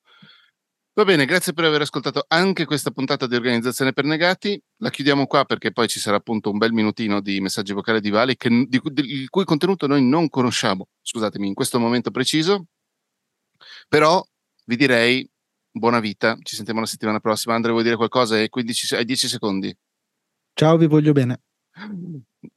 Va 0.96 1.06
bene, 1.06 1.26
grazie 1.26 1.54
per 1.54 1.66
aver 1.66 1.82
ascoltato 1.82 2.24
anche 2.28 2.66
questa 2.66 2.92
puntata 2.92 3.26
di 3.26 3.36
Organizzazione 3.36 3.94
per 3.94 4.04
Negati. 4.04 4.62
La 4.78 4.92
chiudiamo 4.92 5.26
qua 5.26 5.44
perché 5.44 5.72
poi 5.72 5.88
ci 5.88 6.00
sarà 6.00 6.18
appunto 6.18 6.52
un 6.52 6.60
bel 6.60 6.72
minutino 6.72 7.20
di 7.20 7.40
messaggi 7.42 7.74
vocali 7.74 8.00
di 8.00 8.12
Vali 8.12 8.36
che, 8.36 8.50
di, 8.50 8.80
di, 8.84 9.02
il 9.22 9.30
cui 9.30 9.44
contenuto 9.44 9.88
noi 9.88 10.04
non 10.04 10.30
conosciamo, 10.30 10.90
scusatemi, 11.02 11.48
in 11.48 11.56
questo 11.56 11.80
momento 11.80 12.12
preciso. 12.12 12.68
Però 13.88 14.24
vi 14.66 14.76
direi 14.76 15.28
buona 15.74 16.00
vita. 16.00 16.38
Ci 16.42 16.56
sentiamo 16.56 16.80
la 16.80 16.86
settimana 16.86 17.20
prossima. 17.20 17.56
Andre, 17.56 17.72
vuoi 17.72 17.84
dire 17.84 17.96
qualcosa? 17.96 18.36
Hai, 18.36 18.50
15, 18.50 18.96
hai 18.96 19.06
10 19.06 19.28
secondi. 19.28 19.76
Ciao, 20.54 20.78
vi 20.78 20.88
voglio 20.88 21.12
bene. 21.12 21.42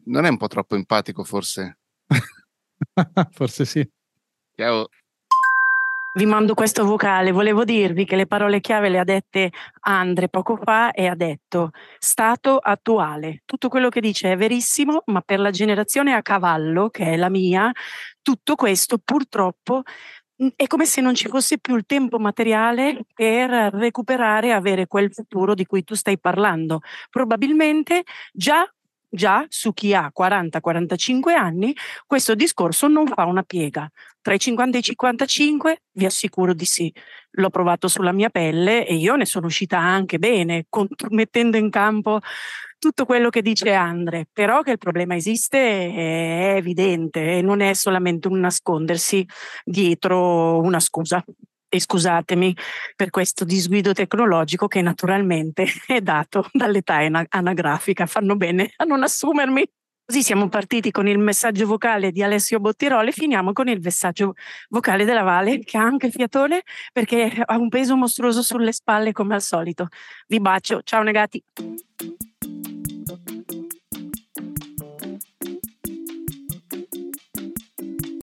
Non 0.05 0.25
è 0.27 0.29
un 0.29 0.37
po' 0.37 0.47
troppo 0.47 0.77
empatico, 0.77 1.25
forse? 1.25 1.79
forse 3.31 3.65
sì. 3.65 3.89
Ciao. 4.55 4.89
Vi 6.17 6.25
mando 6.25 6.55
questo 6.55 6.85
vocale. 6.85 7.31
Volevo 7.31 7.65
dirvi 7.65 8.07
che 8.07 8.17
le 8.17 8.27
parole 8.27 8.61
chiave 8.61 8.89
le 8.89 8.99
ha 8.99 9.05
dette 9.05 9.51
Andre 9.81 10.29
poco 10.29 10.57
fa 10.57 10.93
e 10.93 11.07
ha 11.07 11.15
detto 11.15 11.73
stato 11.99 12.57
attuale. 12.57 13.43
Tutto 13.45 13.69
quello 13.69 13.91
che 13.91 14.01
dice 14.01 14.33
è 14.33 14.37
verissimo, 14.37 15.03
ma 15.07 15.21
per 15.21 15.41
la 15.41 15.51
generazione 15.51 16.15
a 16.15 16.23
cavallo, 16.23 16.89
che 16.89 17.05
è 17.05 17.17
la 17.17 17.29
mia, 17.29 17.71
tutto 18.23 18.55
questo 18.55 18.97
purtroppo 18.97 19.83
è 20.55 20.67
come 20.67 20.85
se 20.85 21.01
non 21.01 21.15
ci 21.15 21.29
fosse 21.29 21.59
più 21.59 21.77
il 21.77 21.85
tempo 21.87 22.19
materiale 22.19 23.01
per 23.15 23.51
recuperare 23.51 24.49
e 24.49 24.53
avere 24.53 24.87
quel 24.87 25.13
futuro 25.13 25.55
di 25.55 25.65
cui 25.67 25.85
tu 25.85 25.95
stai 25.95 26.19
parlando. 26.19 26.81
Probabilmente 27.11 28.03
già 28.33 28.69
già 29.09 29.47
su 29.49 29.73
chi 29.73 29.95
ha 29.95 30.13
40-45 30.17 31.31
anni 31.31 31.75
questo 32.07 32.35
discorso 32.35 32.87
non 32.89 33.07
fa 33.07 33.25
una 33.25 33.43
piega. 33.43 33.89
Tra 34.21 34.35
i 34.35 34.39
50 34.39 34.77
e 34.77 34.81
i 34.81 34.83
55 34.83 35.83
vi 35.93 36.05
assicuro 36.05 36.53
di 36.53 36.65
sì. 36.65 36.93
L'ho 37.39 37.51
provato 37.51 37.89
sulla 37.89 38.13
mia 38.13 38.29
pelle 38.29 38.87
e 38.87 38.95
io 38.95 39.15
ne 39.15 39.25
sono 39.25 39.47
uscita 39.47 39.79
anche 39.79 40.19
bene, 40.19 40.67
mettendo 41.11 41.57
in 41.57 41.71
campo 41.71 42.21
tutto 42.79 43.05
quello 43.05 43.31
che 43.31 43.43
dice 43.43 43.73
Andre, 43.73 44.27
però 44.33 44.63
che 44.63 44.73
il 44.73 44.79
problema 44.79 45.17
esiste 45.17 45.59
è 45.59 46.55
evidente 46.57 47.39
e 47.39 47.43
non 47.43 47.61
è 47.61 47.73
solamente 47.75 48.29
un 48.29 48.41
nascondersi 48.41 49.27
dietro 49.65 50.59
una 50.61 50.81
scusa. 50.81 51.23
E 51.69 51.81
scusatemi 51.81 52.57
per 52.95 53.11
questo 53.11 53.45
disguido 53.45 53.93
tecnologico 53.93 54.69
che 54.69 54.81
naturalmente 54.83 55.67
è 55.87 56.01
dato 56.01 56.49
dall'età 56.53 57.01
anagrafica. 57.29 58.07
Fanno 58.07 58.37
bene 58.37 58.73
a 58.77 58.85
non 58.85 59.03
assumermi. 59.03 59.69
Così 60.09 60.23
siamo 60.23 60.49
partiti 60.49 60.93
con 60.93 61.09
il 61.09 61.19
messaggio 61.19 61.67
vocale 61.67 62.13
di 62.13 62.23
Alessio 62.23 62.61
Bottiroli 62.61 63.09
e 63.09 63.13
finiamo 63.13 63.53
con 63.53 63.67
il 63.67 63.81
messaggio 63.83 64.35
vocale 64.69 65.05
della 65.05 65.23
Vale, 65.23 65.59
che 65.59 65.77
ha 65.79 65.83
anche 65.83 66.13
fiatone 66.13 66.63
perché 66.93 67.43
ha 67.45 67.57
un 67.59 67.69
peso 67.69 67.97
mostruoso 67.97 68.41
sulle 68.41 68.71
spalle 68.71 69.11
come 69.11 69.35
al 69.35 69.43
solito. 69.43 69.89
Vi 70.29 70.39
bacio, 70.39 70.83
ciao 70.85 71.03
negati. 71.03 71.43